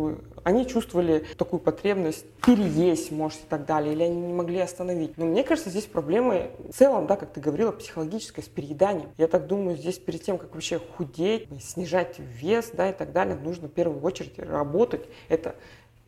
[0.43, 5.17] они чувствовали такую потребность переесть, может, и так далее, или они не могли остановить.
[5.19, 9.11] Но мне кажется, здесь проблемы в целом, да, как ты говорила, психологическая, с перееданием.
[9.19, 13.37] Я так думаю, здесь перед тем, как вообще худеть, снижать вес, да, и так далее,
[13.37, 15.05] нужно в первую очередь работать.
[15.29, 15.55] Это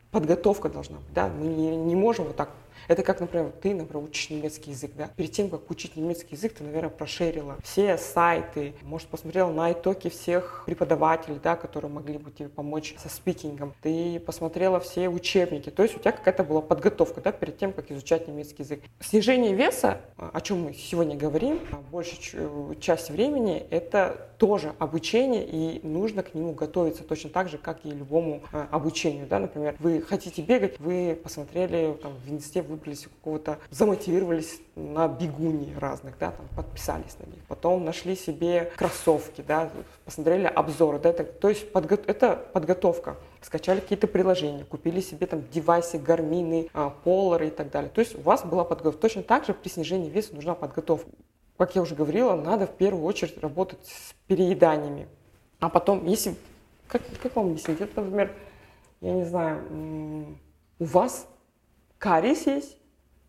[0.09, 2.49] подготовка должна быть, да, мы не, не можем вот так
[2.87, 5.09] это как, например, ты, например, учишь немецкий язык, да?
[5.15, 10.09] Перед тем, как учить немецкий язык, ты, наверное, прошерила все сайты, может, посмотрела на итоги
[10.09, 13.73] всех преподавателей, да, которые могли бы тебе помочь со спикингом.
[13.81, 15.69] Ты посмотрела все учебники.
[15.69, 18.81] То есть у тебя какая-то была подготовка, да, перед тем, как изучать немецкий язык.
[18.99, 25.85] Снижение веса, о чем мы сегодня говорим, а большую часть времени, это тоже обучение, и
[25.85, 29.27] нужно к нему готовиться точно так же, как и любому а, обучению.
[29.27, 29.39] Да?
[29.39, 36.17] Например, вы хотите бегать, вы посмотрели там, в инсте, выбрались какого-то, замотивировались на бегуни разных,
[36.19, 37.43] да, там, подписались на них.
[37.47, 39.69] Потом нашли себе кроссовки, да,
[40.05, 40.99] посмотрели обзоры.
[40.99, 43.17] Да, это, то есть подго- это подготовка.
[43.41, 47.89] Скачали какие-то приложения, купили себе там девайсы, гармины, а, полары и так далее.
[47.89, 49.01] То есть у вас была подготовка.
[49.01, 51.09] Точно так же при снижении веса нужна подготовка
[51.57, 55.07] как я уже говорила, надо в первую очередь работать с перееданиями.
[55.59, 56.35] А потом, если,
[56.87, 58.31] как, как вам объяснить, это, например,
[59.01, 60.37] я не знаю,
[60.77, 61.27] у вас
[61.97, 62.77] кариес есть,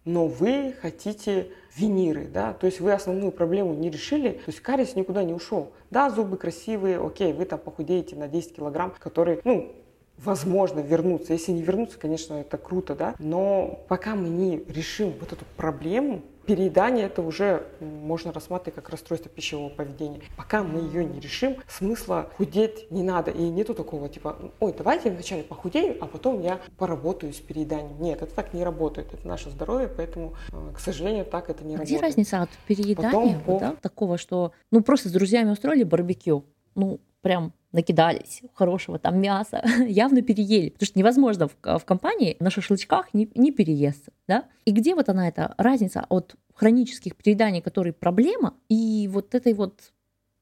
[0.04, 4.96] но вы хотите виниры, да, то есть вы основную проблему не решили, то есть кариес
[4.96, 5.72] никуда не ушел.
[5.90, 9.72] Да, зубы красивые, окей, вы там похудеете на 10 килограмм, которые, ну,
[10.18, 11.32] возможно вернуться.
[11.32, 16.22] Если не вернуться, конечно, это круто, да, но пока мы не решим вот эту проблему,
[16.48, 20.22] переедание это уже можно рассматривать как расстройство пищевого поведения.
[20.36, 23.30] Пока мы ее не решим, смысла худеть не надо.
[23.30, 28.00] И нету такого типа, ой, давайте вначале похудею, а потом я поработаю с перееданием.
[28.00, 29.12] Нет, это так не работает.
[29.12, 31.98] Это наше здоровье, поэтому, э, к сожалению, так это не а работает.
[31.98, 36.98] Где разница от переедания, потом, да, такого, что ну просто с друзьями устроили барбекю, ну
[37.22, 40.70] прям накидались хорошего там мяса, явно переели.
[40.70, 44.12] Потому что невозможно в, в компании на шашлычках не, не переесться.
[44.26, 44.44] Да?
[44.64, 49.92] И где вот она, эта разница от хронических перееданий, которые проблема, и вот этой вот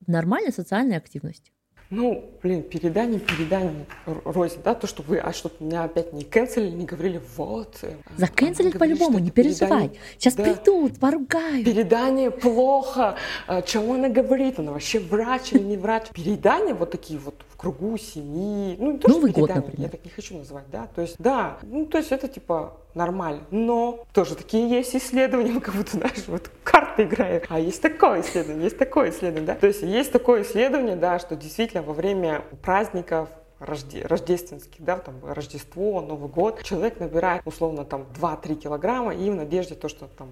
[0.07, 1.53] нормальной социальной активности?
[1.89, 6.71] Ну, блин, передание, передание, рознь, да, то, что вы, а что меня опять не канцелили,
[6.71, 7.79] не говорили, вот.
[8.17, 9.93] Заканцелить по-любому, не переживай.
[10.19, 11.65] Сейчас да, придут, поругают.
[11.65, 16.09] Передание плохо, а, чего она говорит, она вообще врач или не врач.
[16.13, 19.81] Передание вот такие вот в кругу семьи, ну, то, Новый год, например.
[19.81, 23.43] я так не хочу называть, да, то есть, да, ну, то есть это типа нормально.
[23.51, 27.43] Но тоже такие есть исследования, мы как будто, знаешь, вот карты играем.
[27.49, 29.55] А есть такое исследование, есть такое исследование, да.
[29.55, 33.29] То есть есть такое исследование, да, что действительно во время праздников
[33.61, 39.35] рожде, рождественских, да, там Рождество, Новый год, человек набирает условно там 2-3 килограмма и в
[39.35, 40.31] надежде то, что там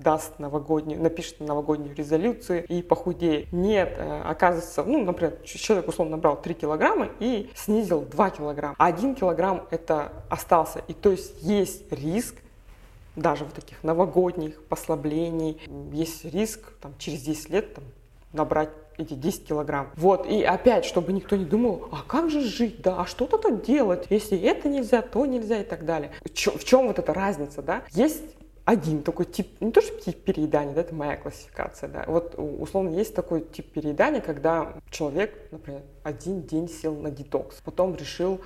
[0.00, 3.52] даст новогоднюю, напишет новогоднюю резолюцию и похудеет.
[3.52, 8.86] Нет, э, оказывается, ну, например, человек условно набрал 3 килограмма и снизил 2 килограмма, а
[8.86, 10.82] 1 килограмм это остался.
[10.88, 12.36] И то есть есть риск,
[13.14, 15.60] даже в таких новогодних послаблений,
[15.92, 17.84] есть риск там, через 10 лет там,
[18.32, 19.90] набрать эти 10 килограмм.
[19.96, 23.50] Вот, и опять, чтобы никто не думал, а как же жить, да, а что то
[23.50, 26.12] делать, если это нельзя, то нельзя и так далее.
[26.32, 27.82] Чем, в чем вот эта разница, да?
[27.92, 28.22] Есть
[28.70, 32.04] один такой тип, не то что тип переедания, да, это моя классификация, да.
[32.06, 37.96] Вот условно есть такой тип переедания, когда человек, например, один день сел на детокс, потом
[37.96, 38.40] решил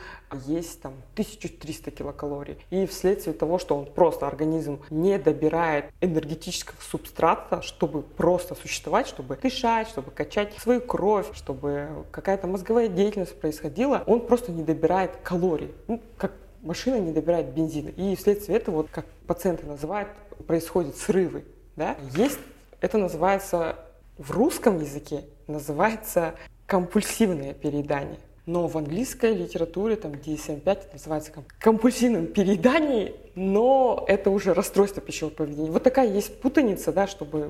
[0.46, 2.56] есть там 1300 килокалорий.
[2.70, 9.36] И вследствие того, что он просто организм не добирает энергетического субстрата, чтобы просто существовать, чтобы
[9.36, 15.74] дышать, чтобы качать свою кровь, чтобы какая-то мозговая деятельность происходила, он просто не добирает калорий.
[15.86, 16.32] Ну, как
[16.64, 17.90] машина не добирает бензина.
[17.90, 20.08] И вследствие этого, вот как пациенты называют,
[20.46, 21.44] происходят срывы.
[21.76, 21.96] Да?
[22.16, 22.38] Есть,
[22.80, 23.76] это называется
[24.18, 26.34] в русском языке, называется
[26.66, 28.18] компульсивное переедание.
[28.46, 35.32] Но в английской литературе, там DSM-5, это называется компульсивным перееданием, но это уже расстройство пищевого
[35.32, 35.70] поведения.
[35.70, 37.48] Вот такая есть путаница, да, чтобы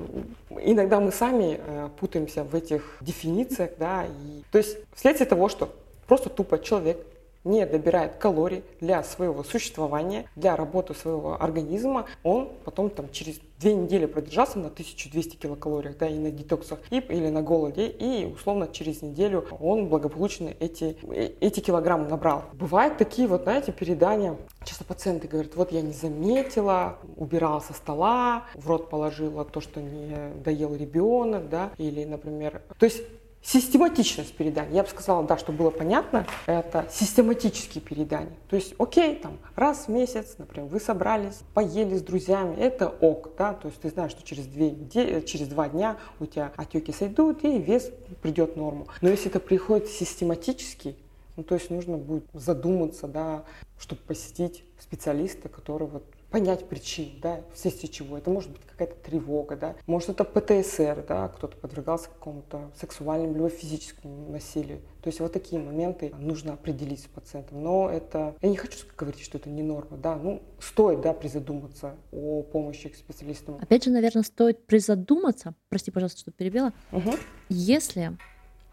[0.61, 5.69] иногда мы сами э, путаемся в этих дефинициях, да, и то есть вследствие того, что
[6.07, 7.05] просто тупо человек
[7.45, 13.73] не добирает калорий для своего существования, для работы своего организма, он потом там через две
[13.73, 18.67] недели продержался на 1200 килокалориях, да, и на детоксах, и, или на голоде, и условно
[18.71, 22.43] через неделю он благополучно эти, э, эти килограммы набрал.
[22.53, 28.45] Бывают такие вот, знаете, передания, часто пациенты говорят, вот я не заметила, убирала со стола,
[28.55, 33.01] в рот положила то, что не доел ребенок, да, или, например, то есть
[33.45, 34.73] систематичность передания.
[34.77, 38.35] Я бы сказала, да, чтобы было понятно, это систематические передания.
[38.49, 43.31] То есть, окей, там, раз в месяц, например, вы собрались, поели с друзьями, это ок,
[43.37, 47.43] да, то есть ты знаешь, что через, две через два дня у тебя отеки сойдут
[47.43, 48.87] и вес придет в норму.
[49.01, 50.95] Но если это приходит систематически,
[51.35, 53.43] ну, то есть нужно будет задуматься, да,
[53.77, 58.17] чтобы посетить специалиста, который вот понять причину, да, вследствие чего.
[58.17, 63.49] Это может быть какая-то тревога, да, может это ПТСР, да, кто-то подвергался какому-то сексуальному либо
[63.49, 64.81] физическому насилию.
[65.01, 67.61] То есть вот такие моменты нужно определить с пациентом.
[67.61, 71.95] Но это, я не хочу говорить, что это не норма, да, ну, стоит, да, призадуматься
[72.11, 73.57] о помощи к специалистам.
[73.61, 77.11] Опять же, наверное, стоит призадуматься, прости, пожалуйста, что перебила, угу.
[77.49, 78.17] если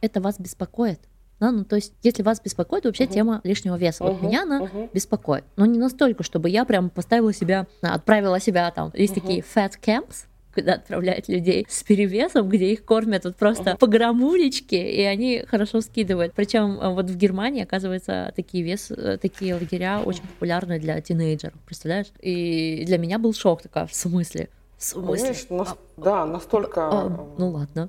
[0.00, 1.00] это вас беспокоит,
[1.42, 3.12] да, ну, то есть, если вас беспокоит вообще uh-huh.
[3.12, 4.12] тема лишнего веса, uh-huh.
[4.12, 4.90] вот меня она uh-huh.
[4.92, 5.42] беспокоит.
[5.56, 8.92] Но не настолько, чтобы я прям поставила себя, отправила себя там.
[8.94, 9.20] Есть uh-huh.
[9.20, 13.78] такие fat camps, куда отправляют людей с перевесом, где их кормят вот просто uh-huh.
[13.78, 16.32] по грамулечке, и они хорошо скидывают.
[16.32, 20.04] Причем э, вот в Германии, оказывается, такие вес, э, такие лагеря uh-huh.
[20.04, 22.12] очень популярны для тинейджеров, представляешь?
[22.20, 24.48] И для меня был шок такой, в смысле?
[24.78, 25.34] В смысле?
[25.50, 26.88] Нас, а, да, настолько...
[26.88, 27.88] А, ну ладно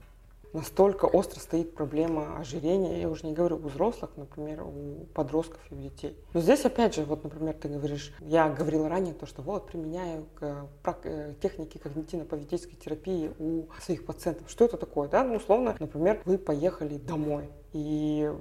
[0.53, 5.75] настолько остро стоит проблема ожирения, я уже не говорю у взрослых, например, у подростков и
[5.75, 6.17] у детей.
[6.33, 10.25] Но здесь опять же, вот, например, ты говоришь, я говорила ранее то, что вот применяю
[10.41, 14.49] э, техники когнитивно-поведенческой терапии у своих пациентов.
[14.49, 15.23] Что это такое, да?
[15.23, 18.31] Ну, условно, например, вы поехали домой, и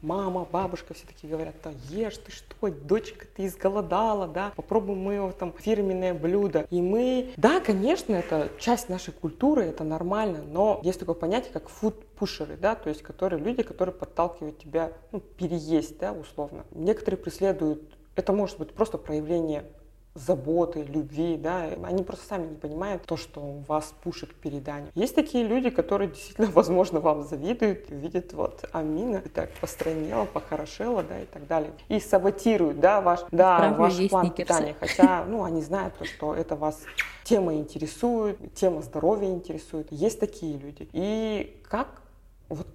[0.00, 5.14] мама, бабушка все таки говорят, да ешь ты что, дочка, ты изголодала, да, попробуем мы
[5.14, 6.66] его там фирменное блюдо.
[6.70, 11.68] И мы, да, конечно, это часть нашей культуры, это нормально, но есть такое понятие, как
[11.68, 16.64] фуд-пушеры, да, то есть которые люди, которые подталкивают тебя ну, переесть, да, условно.
[16.70, 17.82] Некоторые преследуют
[18.16, 19.64] это может быть просто проявление
[20.16, 24.90] заботы, любви, да, они просто сами не понимают то, что вас пушит к переданию.
[24.94, 31.20] Есть такие люди, которые действительно, возможно, вам завидуют, видят вот Амина так постранела, похорошела, да,
[31.20, 31.72] и так далее.
[31.88, 34.74] И саботируют, да, ваш, да, ваш план питания.
[34.78, 36.80] Хотя, ну, они знают то, что это вас
[37.24, 39.88] тема интересует, тема здоровья интересует.
[39.90, 40.88] Есть такие люди.
[40.92, 42.02] И как
[42.48, 42.66] вот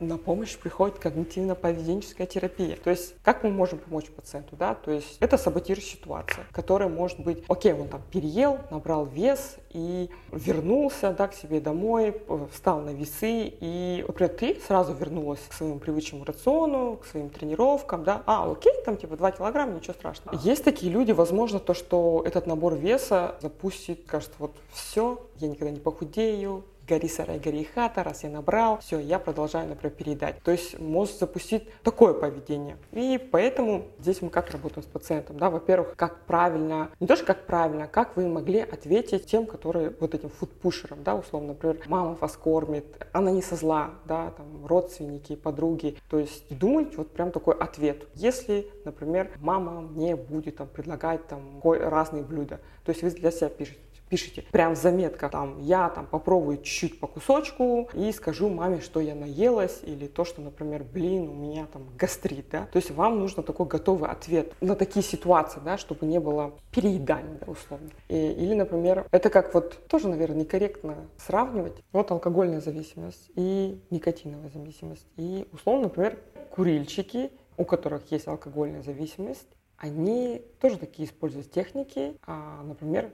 [0.00, 2.76] на помощь приходит когнитивно-поведенческая терапия.
[2.76, 4.74] То есть, как мы можем помочь пациенту, да?
[4.74, 10.10] То есть, это саботирующая ситуация, которая может быть, окей, он там переел, набрал вес и
[10.32, 12.20] вернулся, да, к себе домой,
[12.52, 18.04] встал на весы, и, например, ты сразу вернулась к своему привычному рациону, к своим тренировкам,
[18.04, 20.38] да, а, окей, там типа 2 килограмма, ничего страшного.
[20.38, 25.70] Есть такие люди, возможно, то, что этот набор веса запустит, кажется, вот все, я никогда
[25.70, 30.42] не похудею, гори сарай, гори хата, раз я набрал, все, я продолжаю, например, передать.
[30.42, 32.76] То есть мозг запустит такое поведение.
[32.92, 37.26] И поэтому здесь мы как работаем с пациентом, да, во-первых, как правильно, не то, что
[37.26, 42.14] как правильно, как вы могли ответить тем, которые вот этим фудпушерам, да, условно, например, мама
[42.14, 47.30] вас кормит, она не со зла, да, там, родственники, подруги, то есть думать вот прям
[47.30, 48.06] такой ответ.
[48.14, 53.48] Если, например, мама мне будет там предлагать там разные блюда, то есть вы для себя
[53.50, 58.80] пишете, пишите прям в заметках, там, я там попробую чуть-чуть по кусочку и скажу маме,
[58.80, 62.68] что я наелась, или то, что, например, блин, у меня там гастрит, да.
[62.72, 67.38] То есть вам нужно такой готовый ответ на такие ситуации, да, чтобы не было переедания,
[67.40, 67.90] да, условно.
[68.08, 74.50] И, или, например, это как вот, тоже, наверное, некорректно сравнивать, вот алкогольная зависимость и никотиновая
[74.50, 75.06] зависимость.
[75.16, 76.18] И, условно, например,
[76.50, 83.12] курильщики, у которых есть алкогольная зависимость, они тоже такие используют техники, а, например,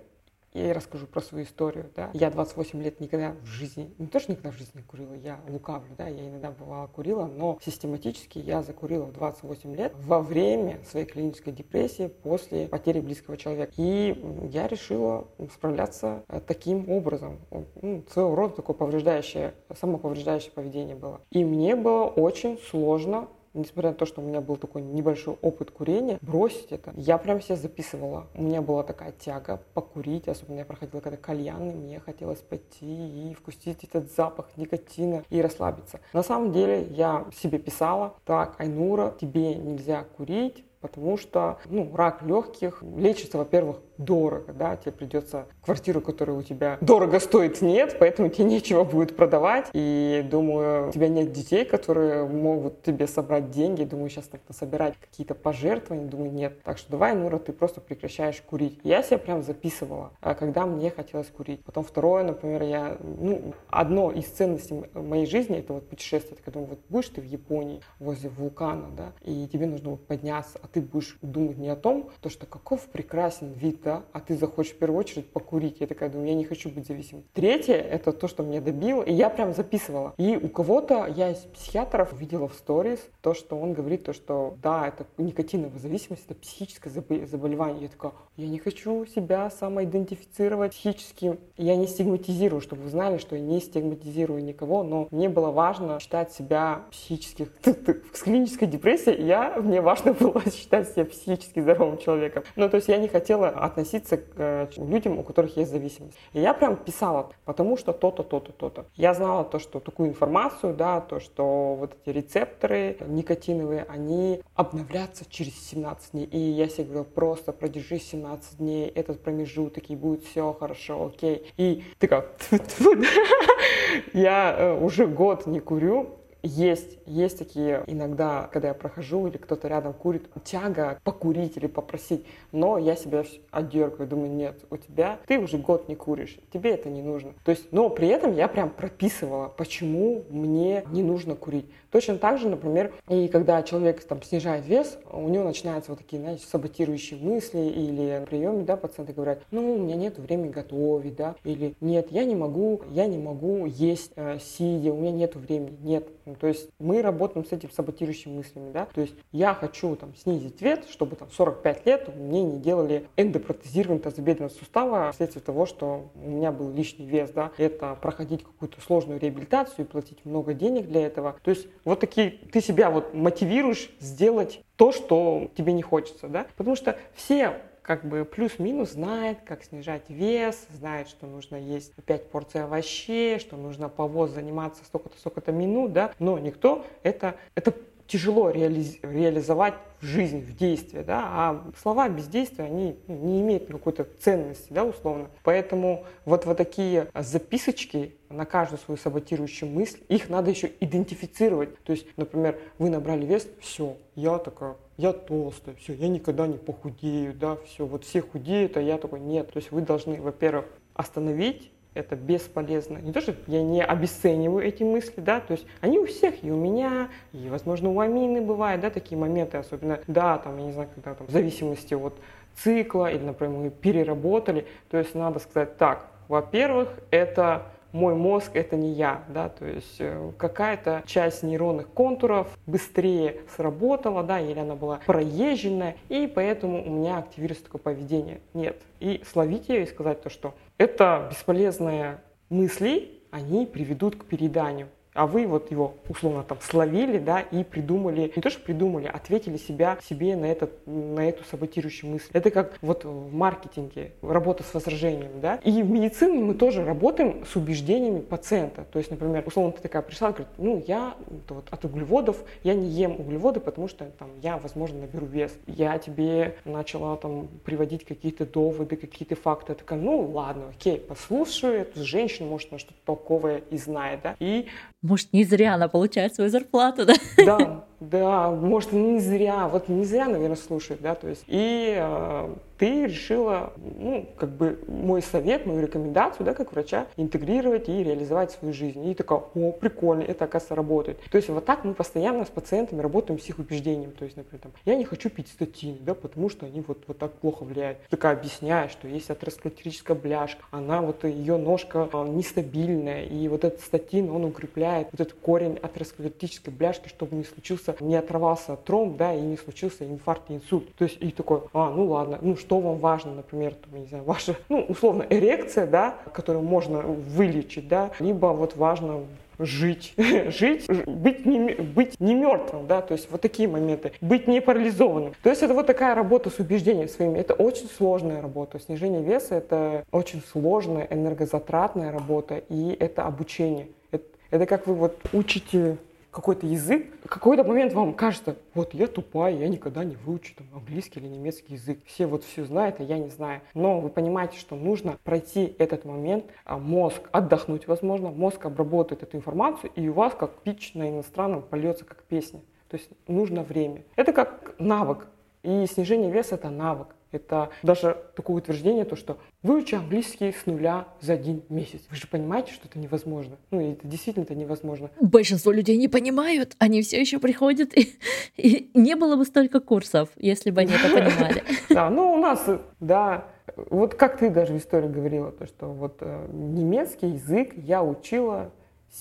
[0.55, 2.11] я расскажу про свою историю, да.
[2.15, 5.41] Я 28 лет никогда в жизни, не то, что никогда в жизни не курила, я
[5.49, 10.81] лукавлю, да, я иногда бывала курила, но систематически я закурила в 28 лет во время
[10.85, 13.73] своей клинической депрессии после потери близкого человека.
[13.77, 14.17] И
[14.51, 17.39] я решила справляться э, таким образом.
[17.83, 21.21] Ну, своего рода такое повреждающее, самоповреждающее поведение было.
[21.31, 25.71] И мне было очень сложно несмотря на то, что у меня был такой небольшой опыт
[25.71, 26.93] курения, бросить это.
[26.97, 28.27] Я прям себя записывала.
[28.35, 33.35] У меня была такая тяга покурить, особенно я проходила когда кальяны, мне хотелось пойти и
[33.35, 36.01] вкусить этот запах никотина и расслабиться.
[36.13, 42.23] На самом деле я себе писала, так, Айнура, тебе нельзя курить, потому что ну, рак
[42.23, 48.29] легких лечится, во-первых, дорого, да, тебе придется квартиру, которая у тебя дорого стоит, нет, поэтому
[48.29, 53.85] тебе нечего будет продавать, и думаю, у тебя нет детей, которые могут тебе собрать деньги,
[53.85, 58.41] думаю, сейчас так собирать какие-то пожертвования, думаю, нет, так что давай, Нура, ты просто прекращаешь
[58.43, 58.79] курить.
[58.83, 61.65] Я себя прям записывала, а, когда мне хотелось курить.
[61.65, 66.81] Потом второе, например, я, ну, одно из ценностей моей жизни, это вот путешествие, когда вот
[66.89, 71.17] будешь ты в Японии возле вулкана, да, и тебе нужно вот подняться от ты будешь
[71.23, 74.99] думать не о том, то, что каков прекрасен вид, да, а ты захочешь в первую
[74.99, 75.77] очередь покурить.
[75.81, 77.25] Я такая думаю, я не хочу быть зависимым.
[77.35, 80.15] Третье, это то, что меня добило, и я прям записывала.
[80.17, 84.57] И у кого-то, я из психиатров видела в сторис, то, что он говорит, то, что
[84.63, 87.83] да, это никотиновая зависимость, это психическое заболевание.
[87.83, 91.39] Я такая, я не хочу себя самоидентифицировать психически.
[91.57, 96.01] Я не стигматизирую, чтобы вы знали, что я не стигматизирую никого, но мне было важно
[96.01, 97.49] считать себя психически...
[98.13, 102.43] С клинической депрессией я, мне важно было считать себя психически здоровым человеком.
[102.57, 106.19] Ну, то есть я не хотела относиться к э, людям, у которых есть зависимость.
[106.33, 108.87] И я прям писала, потому что то-то, то-то, то-то.
[108.97, 115.25] Я знала то, что такую информацию, да, то, что вот эти рецепторы никотиновые, они обновлятся
[115.29, 116.25] через 17 дней.
[116.25, 118.24] И я себе говорила, просто продержи 17
[118.57, 121.47] дней, этот промежуток, и будет все хорошо, окей.
[121.57, 122.37] И ты как,
[124.13, 129.69] я э, уже год не курю, есть, есть такие иногда, когда я прохожу или кто-то
[129.69, 135.39] рядом курит, тяга покурить или попросить, но я себя отдергиваю, думаю, нет, у тебя, ты
[135.39, 137.33] уже год не куришь, тебе это не нужно.
[137.45, 141.67] То есть, но при этом я прям прописывала, почему мне не нужно курить.
[141.91, 146.21] Точно так же, например, и когда человек там снижает вес, у него начинаются вот такие,
[146.21, 151.17] знаете, саботирующие мысли или на приеме, да, пациенты говорят, ну, у меня нет времени готовить,
[151.17, 155.37] да, или нет, я не могу, я не могу есть э, сидя, у меня нет
[155.37, 156.09] времени, нет.
[156.35, 160.61] То есть мы работаем с этим саботирующими мыслями, да, то есть я хочу там снизить
[160.61, 166.29] вес, чтобы там 45 лет мне не делали эндопротезирование тазобедренного сустава вследствие того, что у
[166.29, 171.07] меня был лишний вес, да, это проходить какую-то сложную реабилитацию и платить много денег для
[171.07, 171.37] этого.
[171.43, 176.47] То есть вот такие, ты себя вот мотивируешь сделать то, что тебе не хочется, да,
[176.57, 182.31] потому что все как бы плюс-минус знает, как снижать вес, знает, что нужно есть 5
[182.31, 187.75] порций овощей, что нужно по ВОЗ заниматься столько-то, столько-то минут, да, но никто это, это
[188.07, 193.67] тяжело реализ, реализовать в жизнь, в действие, да, а слова бездействия, они ну, не имеют
[193.67, 195.29] какой-то ценности, да, условно.
[195.43, 201.79] Поэтому вот вот такие записочки на каждую свою саботирующую мысль, их надо еще идентифицировать.
[201.85, 206.57] То есть, например, вы набрали вес, все, я такая, я толстая, все, я никогда не
[206.57, 209.51] похудею, да, все, вот все худеют, а я такой, нет.
[209.53, 212.99] То есть вы должны, во-первых, остановить это бесполезно.
[212.99, 216.51] Не то, что я не обесцениваю эти мысли, да, то есть они у всех, и
[216.51, 220.73] у меня, и, возможно, у Амины бывают, да, такие моменты, особенно, да, там, я не
[220.73, 222.15] знаю, когда там, в зависимости от
[222.57, 228.77] цикла, или, например, мы переработали, то есть надо сказать так, во-первых, это мой мозг это
[228.77, 234.75] не я, да, то есть э, какая-то часть нейронных контуров быстрее сработала, да, или она
[234.75, 238.41] была проезженная, и поэтому у меня активируется такое поведение.
[238.53, 238.83] Нет.
[238.99, 242.19] И словить ее и сказать то, что это бесполезные
[242.51, 248.33] мысли, они приведут к перееданию а вы вот его условно там словили, да, и придумали,
[248.35, 252.29] не то что придумали, ответили себя, себе на, этот, на эту саботирующую мысль.
[252.33, 255.57] Это как вот в маркетинге, работа с возражением, да.
[255.65, 258.85] И в медицине мы тоже работаем с убеждениями пациента.
[258.93, 261.15] То есть, например, условно ты такая пришла говорит, ну, я
[261.49, 265.57] вот, от углеводов, я не ем углеводы, потому что там я, возможно, наберу вес.
[265.67, 269.73] Я тебе начала там приводить какие-то доводы, какие-то факты.
[269.73, 274.37] Я такая, ну, ладно, окей, послушаю эту женщину, может, она что-то толковое и знает, да.
[274.41, 274.67] И
[275.05, 277.15] может, не зря она получает свою зарплату, да?
[277.45, 281.45] Да, да, может, не зря, вот не зря, наверное, слушает, да, то есть.
[281.47, 287.89] И э, ты решила, ну, как бы мой совет, мою рекомендацию, да, как врача, интегрировать
[287.89, 289.09] и реализовать свою жизнь.
[289.09, 291.19] И такая, о, прикольно, это, оказывается, работает.
[291.31, 294.13] То есть вот так мы постоянно с пациентами работаем с их убеждением.
[294.13, 297.19] То есть, например, там, я не хочу пить статины, да, потому что они вот, вот
[297.19, 297.99] так плохо влияют.
[298.11, 303.81] Такая объясняю, что есть атеросклеротерическая бляшка, она вот, ее ножка а, нестабильная, и вот этот
[303.81, 309.35] статин, он укрепляет вот этот корень атеросклеротической бляшки, чтобы не случился, не оторвался тромб, да,
[309.35, 310.95] и не случился инфаркт инсульт.
[310.97, 314.25] То есть, и такой, а, ну ладно, ну что вам важно, например, там, не знаю,
[314.25, 319.23] ваша, ну, условно, эрекция, да, которую можно вылечить, да, либо вот важно
[319.59, 320.15] жить,
[320.49, 325.35] жить, быть не, быть не мертвым, да, то есть вот такие моменты, быть не парализованным.
[325.43, 328.79] То есть это вот такая работа с убеждениями своими, это очень сложная работа.
[328.79, 333.89] Снижение веса это очень сложная, энергозатратная работа, и это обучение.
[334.11, 335.97] Это, это как вы вот учите
[336.35, 340.67] какой-то язык, в какой-то момент вам кажется, вот я тупая, я никогда не выучу там,
[340.75, 342.01] английский или немецкий язык.
[342.05, 343.61] Все вот все знают, а я не знаю.
[343.73, 349.37] Но вы понимаете, что нужно пройти этот момент, а мозг отдохнуть, возможно, мозг обработает эту
[349.37, 352.61] информацию, и у вас как пич на иностранном польется как песня.
[352.91, 354.03] То есть нужно время.
[354.17, 355.29] Это как навык.
[355.63, 357.15] И снижение веса– это навык.
[357.35, 362.03] Это даже такое утверждение, то, что выучи английский с нуля за один месяц.
[362.11, 363.57] Вы же понимаете, что это невозможно.
[363.71, 365.11] Ну, это действительно это невозможно.
[365.21, 368.19] Большинство людей не понимают, они все еще приходят, и,
[368.57, 371.65] и не было бы столько курсов, если бы они это понимали.
[371.91, 372.67] Да, ну у нас,
[372.99, 378.03] да, вот как ты даже в истории говорила, то, что вот э, немецкий язык я
[378.03, 378.73] учила,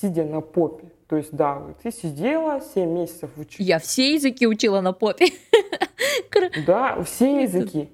[0.01, 0.91] сидя на попе.
[1.07, 3.65] То есть, да, ты сидела 7 месяцев учила.
[3.65, 5.27] Я все языки учила на попе.
[6.65, 7.89] Да, все языки.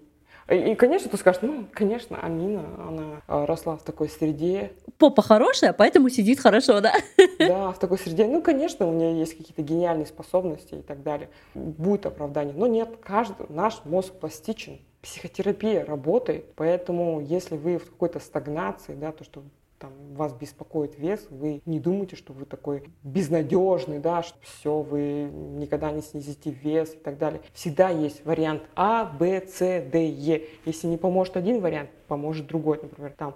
[0.49, 4.71] И, конечно, ты скажешь, ну, конечно, Амина, она а, росла в такой среде.
[4.97, 6.93] Попа хорошая, поэтому сидит хорошо, да?
[7.37, 8.25] Да, в такой среде.
[8.25, 11.29] Ну, конечно, у нее есть какие-то гениальные способности и так далее.
[11.53, 12.55] Будет оправдание.
[12.55, 14.79] Но нет, каждый, наш мозг пластичен.
[15.01, 19.43] Психотерапия работает, поэтому если вы в какой-то стагнации, да, то, что
[19.79, 25.29] там, вас беспокоит вес, вы не думаете, что вы такой безнадежный, да, что все, вы
[25.31, 27.41] никогда не снизите вес и так далее.
[27.53, 30.43] Всегда есть вариант А, Б, С, Д, Е.
[30.65, 33.35] Если не поможет один вариант, поможет другой, например, там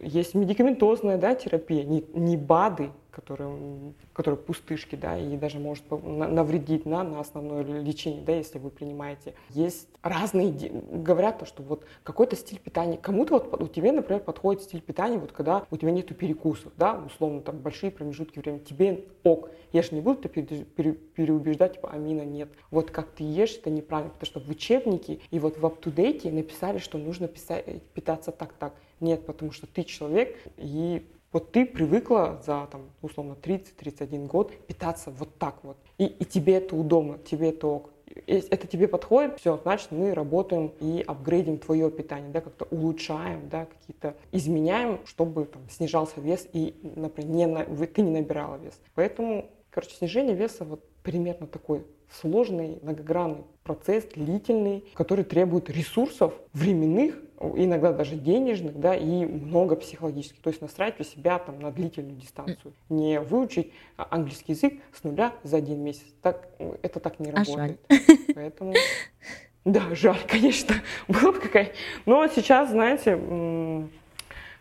[0.00, 6.86] есть медикаментозная да, терапия, не, не БАДы, которые, которые пустышки, да, и даже может навредить
[6.86, 9.34] на, на основное лечение, да, если вы принимаете.
[9.50, 14.62] Есть разные, говорят то, что вот какой-то стиль питания, кому-то вот у тебя, например, подходит
[14.62, 19.04] стиль питания, вот когда у тебя нету перекусов, да, условно там большие промежутки времени, тебе
[19.22, 19.50] ок.
[19.72, 22.48] Я же не буду тебя пере, переубеждать, типа, амина нет.
[22.70, 26.78] Вот как ты ешь, это неправильно, потому что в учебнике и вот в UpToDate написали,
[26.78, 27.64] что нужно писать,
[28.00, 28.74] питаться так-так.
[29.00, 35.10] Нет, потому что ты человек, и вот ты привыкла за, там, условно, 30-31 год питаться
[35.10, 35.76] вот так вот.
[35.98, 37.90] И, и тебе это удобно, тебе это ок.
[38.26, 43.48] Если это тебе подходит, все, значит, мы работаем и апгрейдим твое питание, да, как-то улучшаем,
[43.48, 48.80] да, какие-то изменяем, чтобы там снижался вес и, например, не, ты не набирала вес.
[48.94, 51.84] Поэтому, короче, снижение веса вот примерно такой
[52.20, 60.42] сложный, многогранный процесс, длительный, который требует ресурсов временных, иногда даже денежных, да, и много психологических.
[60.42, 62.74] То есть настраивать себя там на длительную дистанцию.
[62.88, 66.04] Не выучить английский язык с нуля за один месяц.
[66.20, 66.48] Так,
[66.82, 67.80] это так не работает.
[67.88, 68.18] А жаль.
[68.34, 68.74] Поэтому...
[69.64, 70.74] Да, жаль, конечно.
[71.06, 71.72] Была бы какая...
[72.06, 73.16] Но сейчас, знаете,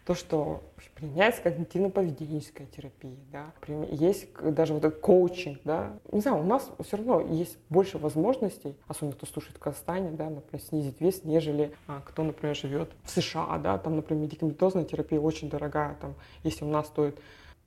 [0.05, 0.61] то, что
[0.99, 3.53] применяется когнитивно-поведенческая терапия, да,
[3.89, 8.75] есть даже вот этот коучинг, да, не знаю, у нас все равно есть больше возможностей,
[8.87, 13.09] особенно кто слушает в Казахстане, да, например, снизить вес, нежели а, кто, например, живет в
[13.09, 17.17] США, да, там, например, медикаментозная терапия очень дорогая, там, если у нас стоит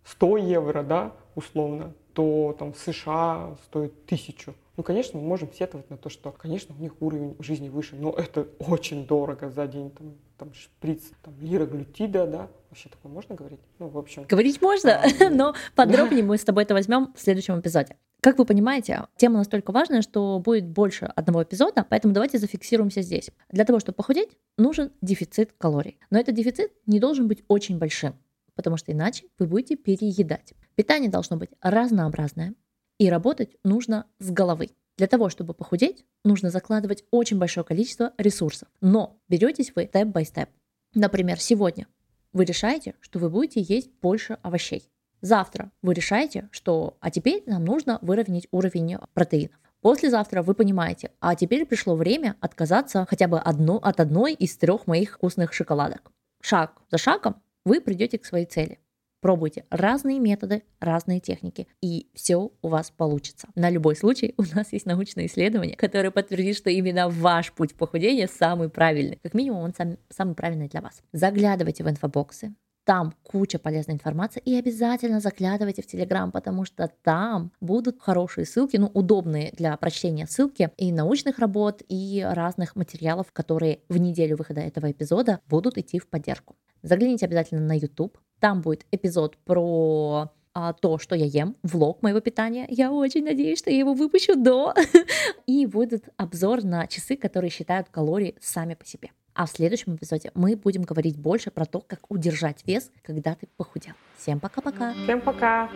[0.04, 4.54] 100 евро, да, условно, то там в США стоит тысячу.
[4.76, 8.10] Ну, конечно, мы можем сетовать на то, что, конечно, у них уровень жизни выше, но
[8.10, 13.60] это очень дорого за день, там, там шприц, там, лироглютида, да, вообще такое можно говорить?
[13.78, 14.24] Ну, в общем.
[14.26, 17.96] Говорить можно, а, но подробнее мы с тобой это возьмем в следующем эпизоде.
[18.22, 23.30] Как вы понимаете, тема настолько важная, что будет больше одного эпизода, поэтому давайте зафиксируемся здесь.
[23.50, 25.98] Для того, чтобы похудеть, нужен дефицит калорий.
[26.08, 28.14] Но этот дефицит не должен быть очень большим,
[28.54, 30.54] потому что иначе вы будете переедать.
[30.76, 32.54] Питание должно быть разнообразное,
[33.02, 34.70] и работать нужно с головы.
[34.96, 38.68] Для того, чтобы похудеть, нужно закладывать очень большое количество ресурсов.
[38.80, 40.48] Но беретесь вы степ-бай-степ.
[40.94, 41.88] Например, сегодня
[42.32, 44.88] вы решаете, что вы будете есть больше овощей.
[45.20, 49.58] Завтра вы решаете, что а теперь нам нужно выровнять уровень протеинов.
[49.80, 54.86] Послезавтра вы понимаете, а теперь пришло время отказаться хотя бы одно, от одной из трех
[54.86, 56.12] моих вкусных шоколадок.
[56.40, 58.78] Шаг за шагом вы придете к своей цели.
[59.22, 63.46] Пробуйте разные методы, разные техники, и все у вас получится.
[63.54, 68.26] На любой случай у нас есть научное исследование, которое подтвердит, что именно ваш путь похудения
[68.26, 69.20] самый правильный.
[69.22, 71.02] Как минимум, он сам, самый правильный для вас.
[71.12, 77.52] Заглядывайте в инфобоксы, там куча полезной информации и обязательно заглядывайте в Телеграм, потому что там
[77.60, 83.82] будут хорошие ссылки, ну, удобные для прочтения ссылки и научных работ, и разных материалов, которые
[83.88, 86.56] в неделю выхода этого эпизода будут идти в поддержку.
[86.82, 92.20] Загляните обязательно на YouTube, там будет эпизод про а, то, что я ем, влог моего
[92.20, 92.66] питания.
[92.68, 94.74] Я очень надеюсь, что я его выпущу до.
[95.46, 99.10] И будет обзор на часы, которые считают калории сами по себе.
[99.34, 103.46] А в следующем эпизоде мы будем говорить больше про то, как удержать вес, когда ты
[103.56, 103.94] похудел.
[104.18, 104.92] Всем пока-пока.
[105.04, 105.70] Всем пока.